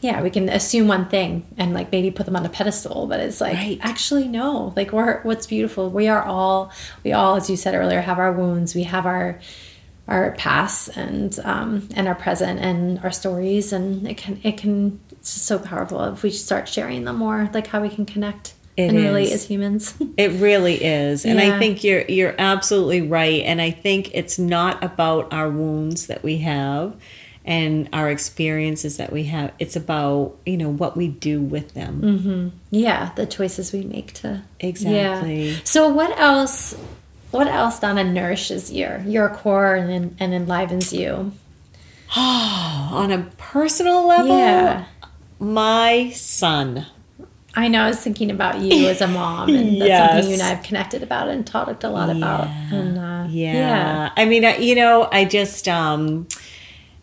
[0.00, 3.20] yeah, we can assume one thing and like maybe put them on a pedestal, but
[3.20, 3.78] it's like Right.
[3.82, 4.72] actually no.
[4.76, 5.90] Like we're what's beautiful.
[5.90, 6.70] We are all
[7.04, 8.74] we all, as you said earlier, have our wounds.
[8.74, 9.40] We have our
[10.06, 15.00] our past and um, and our present and our stories, and it can it can
[15.10, 17.50] it's just so powerful if we start sharing them more.
[17.52, 19.32] Like how we can connect It and relate is.
[19.32, 19.94] as humans.
[20.16, 21.24] It really is.
[21.26, 23.42] And I think you're you're absolutely right.
[23.42, 26.94] And I think it's not about our wounds that we have
[27.48, 29.52] and our experiences that we have.
[29.58, 32.52] It's about, you know, what we do with them.
[32.70, 35.52] yeah, the choices we make to Exactly.
[35.52, 35.56] Yeah.
[35.64, 36.76] So what else?
[37.30, 41.32] What else, Donna, nourishes your your core and and enlivens you?
[42.16, 44.84] On a personal level, Yeah.
[45.38, 46.86] my son.
[47.54, 49.98] I know I was thinking about you as a mom, and that's Yes.
[50.12, 52.48] something you and I have connected about and talked a lot about.
[52.70, 54.10] And uh, Yeah.
[54.16, 56.28] I mean, you know, I just um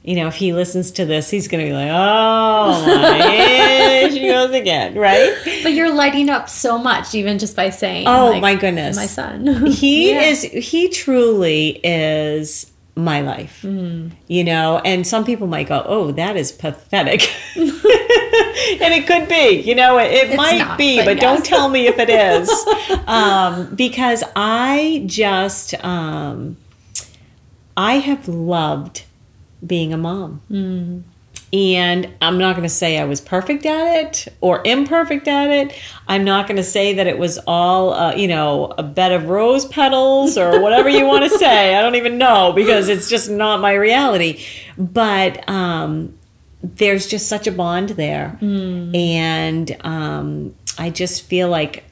[0.06, 4.20] you know, if he listens to this, he's going to be like, "Oh, my, she
[4.28, 5.36] goes again," right?
[5.64, 8.96] But you're lighting up so much, even just by saying, Oh, like, my goodness.
[8.96, 9.66] my son.
[9.72, 10.22] he Yeah.
[10.22, 14.12] is he truly is my life Mm.
[14.30, 17.24] you know and some people might go oh that is pathetic
[17.58, 21.68] and it could be you know it, it might not, be but but, don't tell
[21.68, 22.50] me if it is
[23.08, 26.56] um, because i just um,
[27.76, 29.04] i have loved
[29.66, 31.04] being a mom Mm.
[31.54, 35.74] and I'm not going to say I was perfect at it or imperfect at it.
[36.08, 39.30] I'm not going to say that it was all, uh, you know, a bed of
[39.30, 41.76] rose petals or whatever you want to say.
[41.76, 44.44] I don't even know because it's just not my reality.
[44.78, 46.18] But um,
[46.62, 48.38] there's just such a bond there.
[48.42, 51.86] And um, I just feel like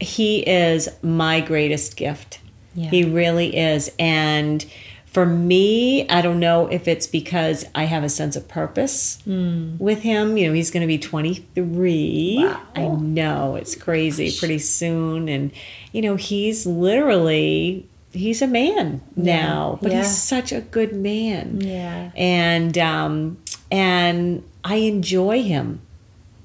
[0.00, 2.38] he is my greatest gift.
[2.74, 2.88] Yeah.
[2.90, 3.92] He really is.
[3.98, 4.64] And
[5.12, 10.00] for me, I don't know if it's because I have a sense of purpose with
[10.00, 10.36] him.
[10.38, 12.36] You know, he's going to be 23.
[12.38, 12.60] Wow.
[12.74, 15.28] I know, it's crazy pretty soon.
[15.28, 15.50] And,
[15.92, 19.98] you know, he's literally, he's a man now, but Yeah.
[19.98, 21.60] he's such a good man.
[21.60, 22.10] Yeah.
[22.16, 23.36] And, um,
[23.70, 25.80] and I enjoy him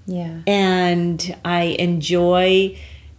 [0.06, 0.40] Yeah.
[0.46, 2.78] and I enjoy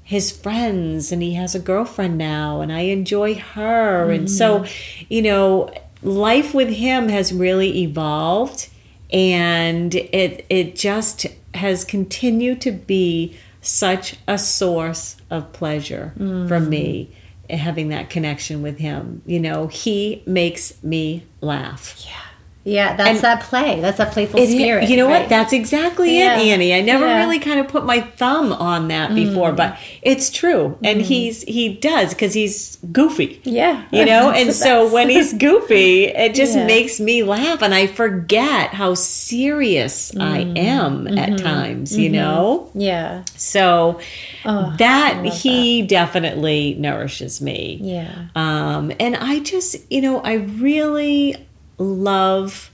[0.08, 4.10] his friends and he has a girlfriend now and I enjoy her.
[4.10, 5.04] And so mm-hmm.
[5.10, 5.70] you know
[6.02, 8.70] life with him has really evolved
[9.12, 16.68] and it it just has continued to be such a source of pleasure for mm.
[16.68, 17.14] me
[17.50, 19.20] having that connection with him.
[19.26, 22.02] You know he makes me laugh.
[22.06, 22.27] Yeah.
[22.68, 23.80] Yeah, that's And- that play.
[23.80, 24.88] That's that playful it- spirit.
[24.90, 25.20] You know right?
[25.22, 25.28] what?
[25.30, 26.38] That's exactly Yeah.
[26.38, 26.74] it, Annie.
[26.74, 27.18] I never Yeah.
[27.20, 30.76] really kind of put my thumb on that before, but it's true.
[30.84, 33.40] And he's he does because he's goofy.
[33.44, 33.82] Yeah.
[33.90, 36.66] You know, and so when he's goofy, it just Yeah.
[36.66, 40.58] makes me laugh and I forget how serious I Mm.
[40.58, 41.18] am Mm-hmm.
[41.18, 42.68] at times, you know?
[42.74, 43.22] Yeah.
[43.36, 43.98] So
[44.44, 47.78] Oh, that he definitely nourishes me.
[47.82, 48.08] Yeah.
[48.36, 51.36] Um, and I just, you know, I really
[51.78, 52.70] love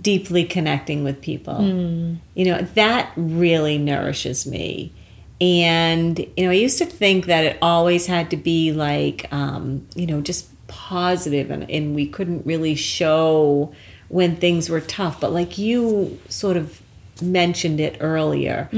[0.00, 1.60] deeply connecting with people.
[2.34, 4.92] You know, that really nourishes me.
[5.40, 9.86] And, you know, I used to think that it always had to be like, um,
[9.94, 13.72] you know, just positive and, and we couldn't really show
[14.08, 15.20] when things were tough.
[15.20, 16.81] But like you sort of
[17.22, 18.68] mentioned it earlier,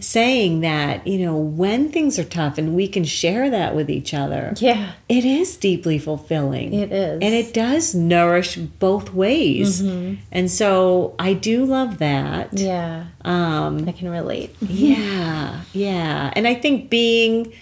[0.00, 4.14] saying that, you know, when things are tough and we can share that with each
[4.14, 4.92] other, Yeah.
[5.08, 6.72] it is deeply fulfilling.
[6.74, 7.14] It is.
[7.22, 9.80] And it does nourish both ways.
[9.80, 12.50] And so I do love that.
[12.52, 13.04] Yeah.
[13.24, 14.54] Um, I can relate.
[14.60, 16.30] yeah, yeah.
[16.34, 17.52] And I think being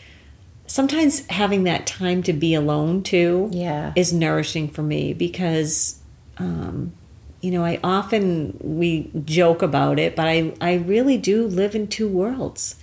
[0.66, 3.93] sometimes having that time to be alone too Yeah.
[3.97, 5.99] is nourishing for me because
[6.39, 6.93] um,
[7.41, 11.87] you know, I often we joke about it, but I I really do live in
[11.89, 12.76] two worlds.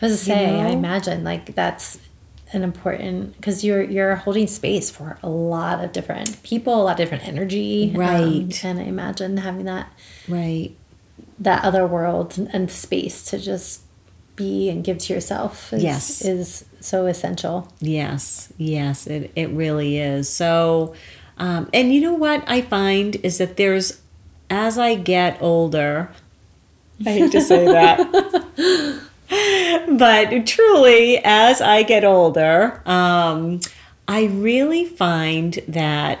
[0.00, 0.78] I was to say, I know?
[0.78, 1.98] imagine like that's
[2.52, 6.92] an important because you're you're holding space for a lot of different people, a lot
[6.92, 8.64] of different energy, um, Right.
[8.64, 9.92] and I imagine having that
[10.28, 10.74] Right.
[11.40, 13.82] that other world and- and space to just
[14.36, 16.22] be and give to yourself is, Yes.
[16.24, 17.66] is so essential.
[17.80, 20.28] Yes, yes, it, it really is.
[20.28, 20.94] So,
[21.38, 24.00] um, and you know what I find is that there's,
[24.50, 26.10] as I get older,
[27.06, 29.00] I hate to say that,
[29.98, 33.60] but truly, as I get older, um,
[34.06, 36.20] I really find that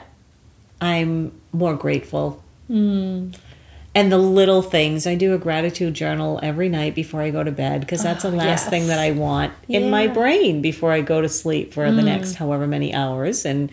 [0.80, 2.42] I'm more grateful.
[2.70, 5.06] And the little things.
[5.06, 8.28] I do a gratitude journal every night before I go to bed because that's the
[8.28, 8.68] Oh, last yes.
[8.68, 12.34] thing that I want in my brain before I go to sleep for the next
[12.34, 13.44] however many hours.
[13.46, 13.70] And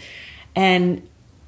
[0.56, 1.08] and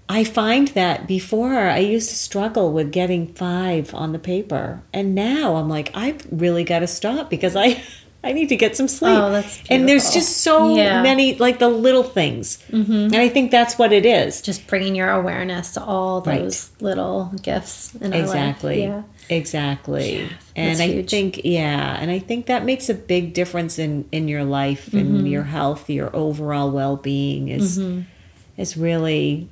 [0.10, 5.14] I find that before I used to struggle with getting five on the paper, and
[5.14, 7.82] now I'm like, I've really got to stop because I
[8.24, 9.16] I need to get some sleep.
[9.18, 11.02] Oh, that's and there's just so Yeah.
[11.04, 14.42] many like the little things, and I think that's what it is.
[14.42, 18.26] Just bringing your awareness to all those little gifts in our life.
[18.28, 18.82] Exactly.
[18.84, 19.04] Yeah.
[19.30, 20.30] Exactly.
[20.56, 21.10] and that's I huge.
[21.10, 25.18] think yeah, and I think that makes a big difference in in your life and
[25.18, 25.26] Mm-hmm.
[25.28, 27.80] your health, your overall well-being is
[28.58, 29.50] is really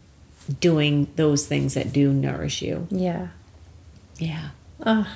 [0.60, 2.88] doing those things that do nourish you.
[2.92, 3.28] Yeah.
[4.18, 4.50] Yeah.
[4.86, 5.08] Oh,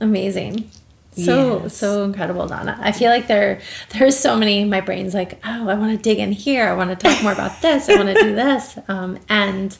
[0.00, 0.70] amazing.
[1.12, 1.76] So Yes.
[1.76, 2.78] so incredible, Donna.
[2.80, 3.60] I feel like there
[3.90, 6.68] there's so many my brain's like, oh, I want to dig in here.
[6.68, 7.88] I want to talk more about this.
[7.88, 8.78] I want to do this.
[8.88, 9.76] Um, and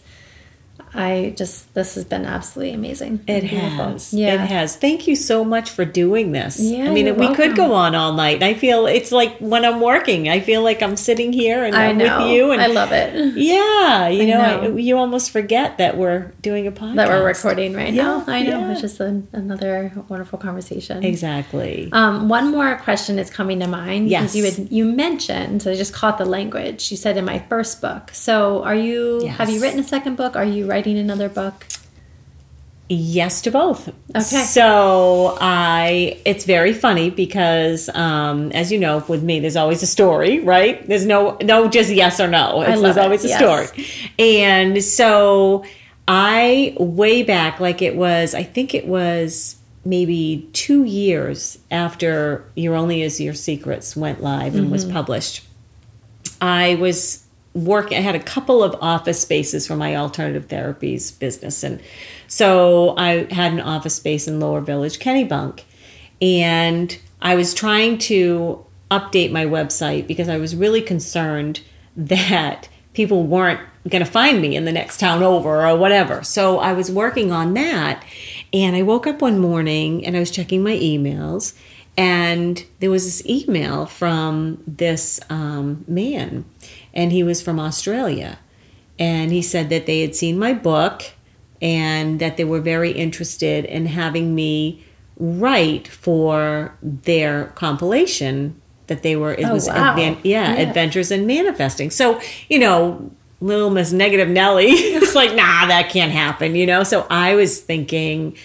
[0.95, 3.21] I just this has been absolutely amazing.
[3.27, 3.69] It Beautiful.
[3.69, 4.13] has.
[4.13, 4.35] Yeah.
[4.35, 4.77] It has.
[4.77, 6.59] Thank you so much for doing this.
[6.61, 8.43] Yeah, I mean, we could go on all night.
[8.43, 11.99] I feel it's like when I'm working, I feel like I'm sitting here and I'm
[11.99, 12.23] know.
[12.23, 13.37] with you and I love it.
[13.37, 16.97] yeah, you I know, I you almost forget that we're doing a podcast.
[16.97, 18.25] That we're recording right now.
[18.27, 18.61] I know.
[18.61, 18.73] yeah.
[18.73, 21.05] It's just an, another wonderful conversation.
[21.05, 21.89] Exactly.
[21.93, 24.09] Um, one more question is coming to mind.
[24.09, 24.33] Yes.
[24.33, 26.91] because You had you mentioned, so I just caught the language.
[26.91, 28.11] You said in my first book.
[28.13, 30.37] So are you have you written a second book?
[30.37, 31.67] Are you writing another book?
[32.91, 33.89] Yes to both.
[33.89, 34.23] Okay.
[34.23, 39.87] So I, it's very funny because, um, as you know, with me, there's always a
[39.87, 40.87] story, right?
[40.89, 42.63] There's no, no, just yes or no.
[42.63, 43.39] It's, there's it, always a yes.
[43.39, 43.87] story.
[44.19, 45.65] And so
[46.07, 52.75] I, way back, like it was, I think it was maybe two years after You're
[52.75, 54.73] Only As Your Secrets went live and Mm-hmm.
[54.73, 55.45] was published.
[56.41, 57.25] I was
[57.55, 61.81] work I had a couple of office spaces for my alternative therapies business and
[62.27, 65.63] so I had an office space in Lower Village Kennebunk
[66.21, 71.61] and I was trying to update my website because I was really concerned
[71.97, 76.23] that people weren't going to find me in the next town over or whatever.
[76.23, 78.05] So I was working on that.
[78.53, 81.55] And I woke up one morning and I was checking my emails.
[81.97, 86.45] And there was this email from this um, man,
[86.99, 88.39] and he was from Australia.
[88.99, 90.97] And he said that they had seen my book
[91.63, 94.85] and that they were very interested in having me
[95.17, 99.95] write for their compilation that they were it Oh, was wow.
[99.97, 100.61] advan- yeah, Yeah.
[100.69, 104.67] adventures in manifesting so you know little miss negative nelly
[104.99, 108.37] it's like nah that can't happen you know so i was thinking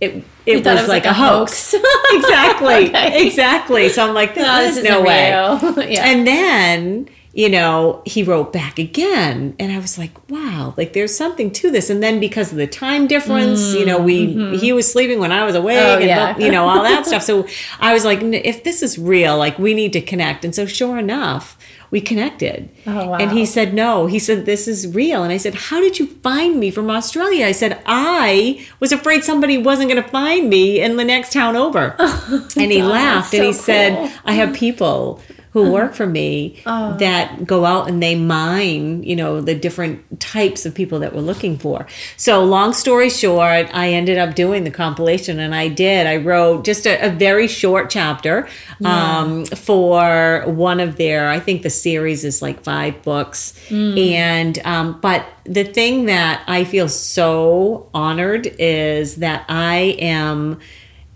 [0.00, 0.10] it
[0.44, 1.84] it was, it was like, like a a hoax, hoax.
[2.14, 3.26] exactly Okay.
[3.26, 6.04] exactly so i'm like this, oh, No, is this no isn't way yeah.
[6.10, 9.54] and then, you know, he wrote back again.
[9.58, 11.90] And I was like, wow, like there's something to this.
[11.90, 15.44] And then because of the time difference, you know, we, he was sleeping when I
[15.44, 16.38] was awake Mm, Oh, and, yeah.
[16.38, 17.22] you know, all that stuff.
[17.22, 17.46] So
[17.78, 20.46] I was like, "N- if this is real, like we need to connect.
[20.46, 21.58] And so sure enough,
[21.90, 22.70] we connected.
[22.86, 23.14] Oh, wow.
[23.18, 24.06] And he said, no.
[24.06, 25.22] He said, this is real.
[25.22, 27.44] And I said, how did you find me from Australia?
[27.44, 31.54] I said, I was afraid somebody wasn't going to find me in the next town
[31.54, 31.94] over.
[32.56, 34.10] and he laughed and so he said.
[34.24, 35.20] I have people
[35.56, 36.60] who work for me
[36.98, 41.22] that go out and they mine, you know, the different types of people that we're
[41.22, 41.86] looking for.
[42.18, 46.06] So, long story short, I ended up doing the compilation and I did.
[46.06, 48.46] I wrote just a, a very short chapter
[48.84, 53.54] um, for one of their, I think the series is like five books.
[53.98, 60.60] And, um, but the thing that I feel so honored is that I am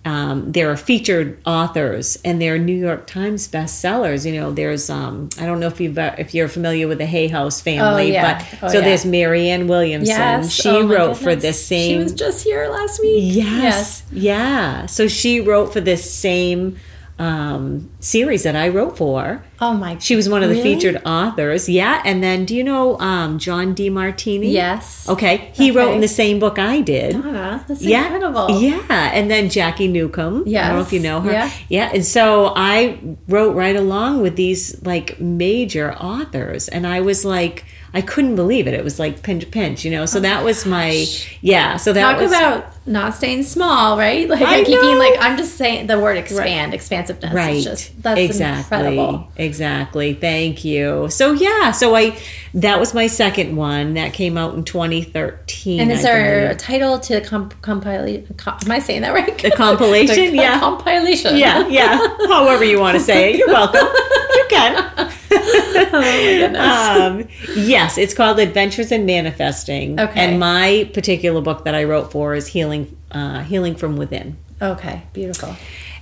[0.04, 4.24] um, there are featured authors and they're New York Times bestsellers.
[4.24, 7.28] You know, there's um, I don't know if you if you're familiar with the Hay
[7.28, 8.38] House family, Oh, yeah.
[8.38, 8.84] but Oh, so yeah.
[8.84, 10.08] there's Marianne Williamson.
[10.16, 10.52] yes.
[10.52, 11.98] She Oh, wrote for this same.
[11.98, 13.34] She was just here last week.
[13.34, 14.86] yes, yeah.
[14.86, 16.76] So she wrote for this same
[17.20, 19.44] um, series that I wrote for.
[19.60, 19.98] Oh my.
[19.98, 20.74] She was one of the Really?
[20.74, 21.68] featured authors.
[21.68, 24.50] Yeah, and then do you know um, John Demartini?
[24.50, 25.06] Yes.
[25.06, 27.12] Okay, he wrote in the same book I did.
[27.12, 28.58] Donna, that's Yeah, incredible.
[28.58, 30.44] yeah, and then Jacky Newcomb.
[30.46, 31.30] Yeah, I don't know if you know her.
[31.30, 31.50] yeah.
[31.68, 32.98] yeah, and so I
[33.28, 38.66] wrote right along with these like major authors, and I was like, I couldn't believe
[38.66, 38.72] it.
[38.72, 40.06] It was like pinch pinch, you know.
[40.06, 41.04] So that was my
[41.42, 41.76] yeah.
[41.76, 44.28] So that Oh Talk was about not staying small, right?
[44.28, 47.32] Like I, I keep being like I'm just saying the word expand, expansiveness.
[47.32, 47.56] right.
[47.56, 49.28] It's just that's exactly, incredible.
[49.36, 50.14] exactly.
[50.14, 51.08] Thank you.
[51.10, 52.18] So yeah, so I
[52.54, 55.80] that was my second one that came out in 2013.
[55.80, 58.34] And is I there a title to the comp- compilation?
[58.36, 59.36] Com- am I saying that right?
[59.38, 60.16] The compilation?
[60.30, 60.58] The Yeah.
[60.58, 61.36] compilation.
[61.36, 61.98] yeah, yeah.
[62.28, 63.80] However you want to say it, you're welcome.
[63.84, 64.92] You can.
[65.32, 66.00] oh my
[66.38, 66.60] goodness.
[66.60, 69.98] um, yes, it's called Adventures in Manifesting.
[69.98, 70.20] Okay.
[70.20, 72.69] And my particular book that I wrote for is Healing,
[73.10, 74.36] uh, Healing from Within.
[74.62, 75.56] okay, beautiful.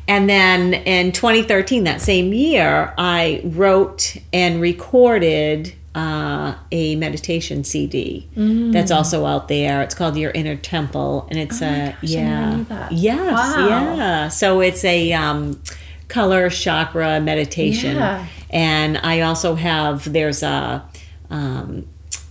[0.06, 8.26] And then in 2013, that same year, I wrote and recorded uh, a meditation CD
[8.36, 8.72] Mm.
[8.72, 9.82] that's also out there.
[9.82, 13.68] It's called Your Inner Temple, and it's Oh a gosh, yeah, yes, Wow.
[13.68, 14.28] yeah.
[14.28, 15.60] So it's a um,
[16.08, 18.26] color chakra meditation, Yeah.
[18.50, 20.84] and I also have there's a
[21.30, 21.86] um,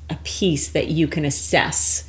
[0.09, 2.07] a piece that you can assess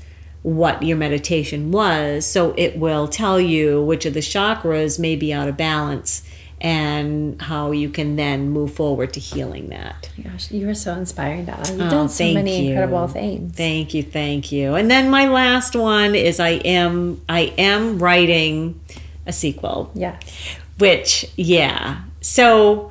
[0.48, 2.26] what your meditation was.
[2.26, 6.22] So it will tell you which of the chakras may be out of balance
[6.60, 10.10] and how you can then move forward to healing that.
[10.22, 11.70] Gosh, you are so inspiring, Donna.
[11.70, 12.70] You've Oh, done so many you.
[12.70, 13.54] incredible things.
[13.54, 14.74] Thank you, thank you.
[14.74, 18.80] And then my last one is I am I am writing
[19.26, 20.16] a sequel, yeah.
[20.78, 22.00] which yeah.
[22.20, 22.90] So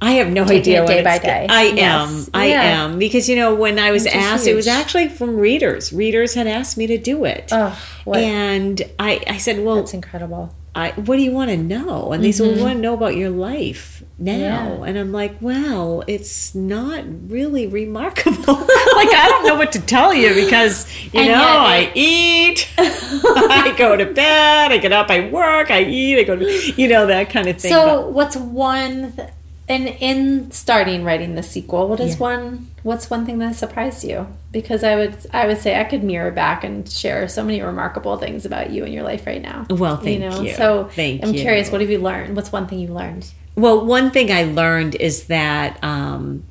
[0.00, 1.46] I have no Taking idea it what day it's by day.
[1.48, 2.26] I Yes.
[2.26, 2.30] am.
[2.34, 2.84] I Yeah.
[2.84, 5.92] am because you know when I was Which asked, it was actually from readers.
[5.92, 7.48] Readers had asked me to do it.
[7.50, 8.18] Oh, what?
[8.20, 10.54] And I, I said, well, That's incredible.
[10.74, 12.12] I, what do you want to know?
[12.12, 14.32] And they said, well, we want to know about your life now.
[14.32, 14.82] Mm-hmm.
[14.82, 14.88] Yeah.
[14.90, 18.36] And I'm like, well, it's not really remarkable.
[18.54, 23.74] like, I don't know what to tell you because, you And know, I eat, I
[23.78, 27.06] go to bed, I get up, I work, I eat, I go to, you know,
[27.06, 27.70] that kind of thing.
[27.72, 29.12] So, what's one?
[29.12, 29.28] Th-
[29.68, 32.18] and in starting writing the sequel, what is Yeah.
[32.18, 32.70] one?
[32.84, 34.28] What's one thing that surprised you?
[34.52, 38.16] Because I would, I would say I could mirror back and share so many remarkable
[38.16, 39.66] things about you in your life right now.
[39.68, 40.50] Well, thank you.
[40.54, 41.40] So, Thank I'm you.
[41.40, 41.72] curious.
[41.72, 42.36] What have you learned?
[42.36, 43.32] What's one thing you learned?
[43.56, 46.44] Well, one thing I learned is that um,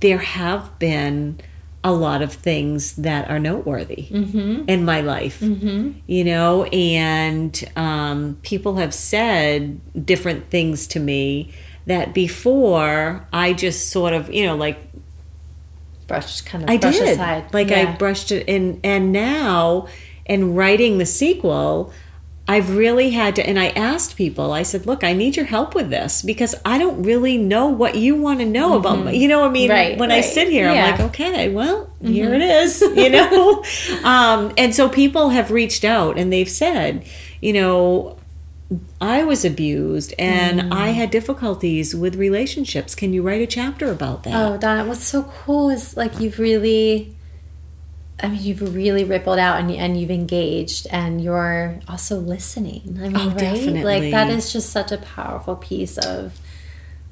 [0.00, 1.38] there have been
[1.84, 4.06] a lot of things that are noteworthy
[4.68, 11.52] in my life, you know, and um, people have said different things to me
[11.86, 14.78] that before I just sort of, you know, like
[16.06, 17.08] brushed kind of I brush did.
[17.08, 17.52] aside.
[17.52, 19.88] Like I brushed it in and now
[20.26, 21.92] in writing the sequel,
[22.48, 25.74] I've really had to, and I asked people, I said, look, I need your help
[25.76, 29.28] with this because I don't really know what you want to know about, my, you
[29.28, 29.90] know, what I mean, Mm-hmm.
[29.90, 30.86] Right, when I sit here, Yeah.
[30.86, 31.02] I'm Mm-hmm.
[31.02, 33.64] like, okay, well, here it is, you know?
[34.04, 37.04] um, and so people have reached out and they've said,
[37.40, 38.16] you know,
[39.00, 40.72] I was abused and Mm.
[40.72, 42.94] I had difficulties with relationships.
[42.94, 44.34] Can you write a chapter about that?
[44.34, 47.14] Oh, Donna, what's so cool is like you've really,
[48.22, 52.98] I mean, you've really rippled out and, and you've engaged and you're also listening.
[53.02, 53.38] I mean, Oh, right?
[53.38, 53.82] definitely.
[53.84, 56.38] Like that is just such a powerful piece of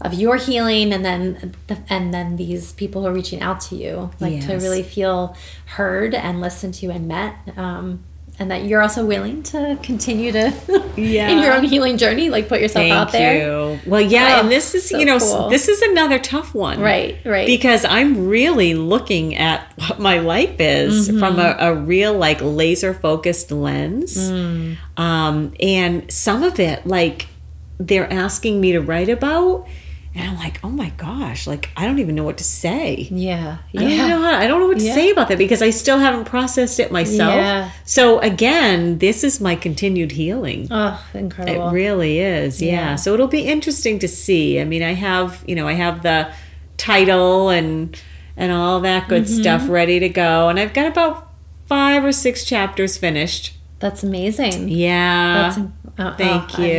[0.02, 3.76] of your healing and then the, and then these people who are reaching out to
[3.76, 5.36] you like to really feel
[5.76, 8.02] heard and listened to and met um,
[8.40, 10.50] and that you're also willing to continue to
[10.96, 11.28] Yeah.
[11.30, 13.36] in your own healing journey like put yourself Thank out there
[13.74, 13.78] you.
[13.86, 15.50] Well, yeah, Oh, and this is, so you know, cool.
[15.50, 16.80] this is another tough one.
[16.80, 17.46] Right, right.
[17.46, 21.18] Because I'm really looking at what my life is Mm-hmm.
[21.18, 24.16] from a, a real, like, laser focused lens.
[24.16, 24.76] Mm.
[24.96, 27.26] Um, and some of it, like,
[27.78, 29.66] they're asking me to write about.
[30.12, 33.06] And I'm like, oh my gosh, like, I don't even know what to say.
[33.12, 34.94] yeah I don't, yeah know how, I don't know what to Yeah.
[34.94, 37.32] say about that because I still haven't processed it myself.
[37.34, 37.70] Yeah.
[37.84, 40.66] So, again, this is my continued healing.
[40.70, 42.72] oh incredible It really is, yeah.
[42.72, 42.94] Yeah.
[42.96, 44.60] So it'll be interesting to see.
[44.60, 46.32] I mean, I have, you know, I have the
[46.76, 48.00] title and
[48.36, 49.40] and all that good Mm-hmm.
[49.42, 51.28] stuff ready to go, and I've got about
[51.66, 53.52] five or six chapters finished.
[53.80, 54.68] That's amazing.
[54.68, 55.42] Yeah.
[55.54, 55.58] That's
[55.98, 56.70] uh, Thank oh, I'm-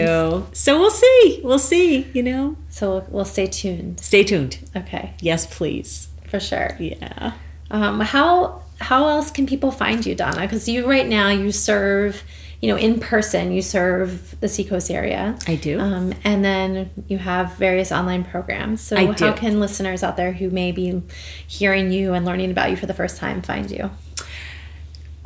[0.43, 0.47] you.
[0.53, 1.41] So we'll see.
[1.43, 2.07] We'll see.
[2.13, 3.99] You know, So we'll, we'll stay tuned.
[3.99, 4.57] stay tuned.
[4.75, 6.07] Okay, Yes, please.
[6.29, 6.75] for sure.
[6.79, 7.33] Yeah.
[7.69, 10.41] Um, how how else can people find you, Donna?
[10.41, 12.23] Because you right now you serve,
[12.61, 13.51] you know, in person.
[13.51, 15.37] You serve the Seacoast area.
[15.47, 15.79] I do.
[15.79, 18.81] Um, and then you have various online programs.
[18.81, 19.33] So I how do.
[19.33, 21.01] can listeners out there who may be
[21.47, 23.91] hearing you and learning about you for the first time find you?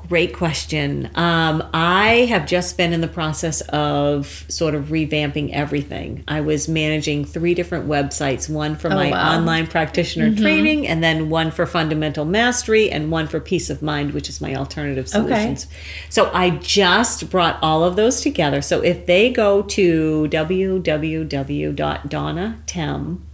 [0.08, 1.10] Great question.
[1.16, 6.24] Um, I have just been in the process of sort of revamping everything.
[6.28, 9.30] I was managing three different websites one for my Oh, wow.
[9.32, 9.40] Mm-hmm.
[9.40, 14.14] online practitioner training, and then one for fundamental mastery, and one for peace of mind,
[14.14, 15.68] which is my alternative solutions.
[16.10, 18.62] So I just brought all of those together.
[18.62, 23.26] So if they go to www.donnatem.com,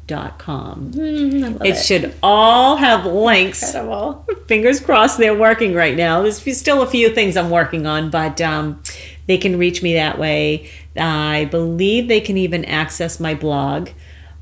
[0.91, 4.26] Mm, I love it should all have links Incredible.
[4.47, 6.22] fingers crossed they're working right now.
[6.22, 8.82] There's still a few things I'm working on, but um,
[9.28, 10.70] they can reach me that way.
[10.97, 13.89] I believe they can even access my blog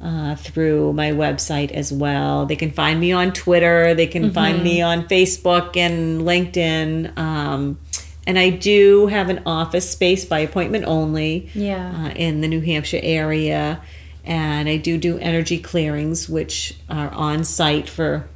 [0.01, 2.45] uh, through my website as well.
[2.45, 3.93] They can find me on Twitter.
[3.93, 7.17] They can find me on Facebook and LinkedIn.
[7.17, 7.79] Um,
[8.25, 12.05] and I do have an office space by appointment only Yeah.
[12.05, 13.81] uh, in the New Hampshire area.
[14.25, 18.27] And I do do energy clearings, which are on site for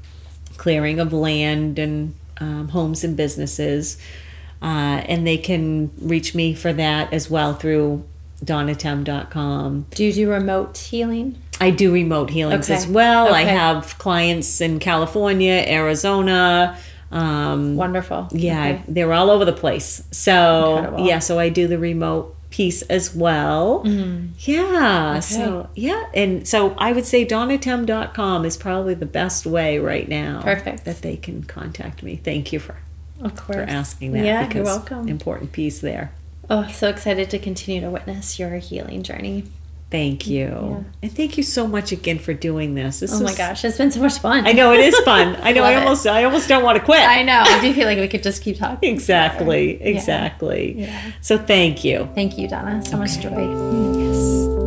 [0.57, 3.97] clearing of land and um, homes and businesses.
[4.61, 8.03] Uh, and they can reach me for that as well through
[8.43, 9.85] donatem.com.
[9.91, 11.37] Do you do remote healing?
[11.59, 12.75] I do remote healings Okay.
[12.75, 13.33] as well.
[13.33, 16.77] I have clients in California, Arizona.
[17.11, 18.27] Um, Wonderful.
[18.31, 18.81] yeah, Okay.
[18.87, 20.03] they're all over the place.
[20.11, 21.05] So Incredible.
[21.07, 23.83] yeah, so I do the remote piece as well.
[23.83, 24.27] Mm-hmm.
[24.37, 25.19] Yeah.
[25.21, 30.41] So yeah, and so I would say donatem.com is probably the best way right now.
[30.43, 30.85] Perfect.
[30.85, 32.15] That they can contact me.
[32.15, 32.75] Thank you for,
[33.19, 33.55] Of course.
[33.55, 34.23] for asking that.
[34.23, 35.07] Yeah, because you're welcome.
[35.09, 36.11] Important piece there.
[36.47, 39.45] Oh, so excited to continue to witness your healing journey.
[39.93, 40.85] Thank you.
[41.03, 43.01] And thank you so much again for doing this.
[43.01, 44.47] This Oh my gosh, it's been so much fun.
[44.47, 45.37] I know it is fun.
[45.43, 45.85] I know I Love it.
[45.85, 47.07] almost I almost don't want to quit.
[47.07, 47.43] I know.
[47.45, 48.91] I do feel like we could just keep talking.
[48.91, 49.79] Exactly.
[49.83, 50.79] Exactly.
[50.79, 51.11] Yeah.
[51.21, 52.09] So thank you.
[52.15, 52.83] Thank you, Donna.
[52.83, 53.37] So much joy.
[53.99, 54.62] Yes.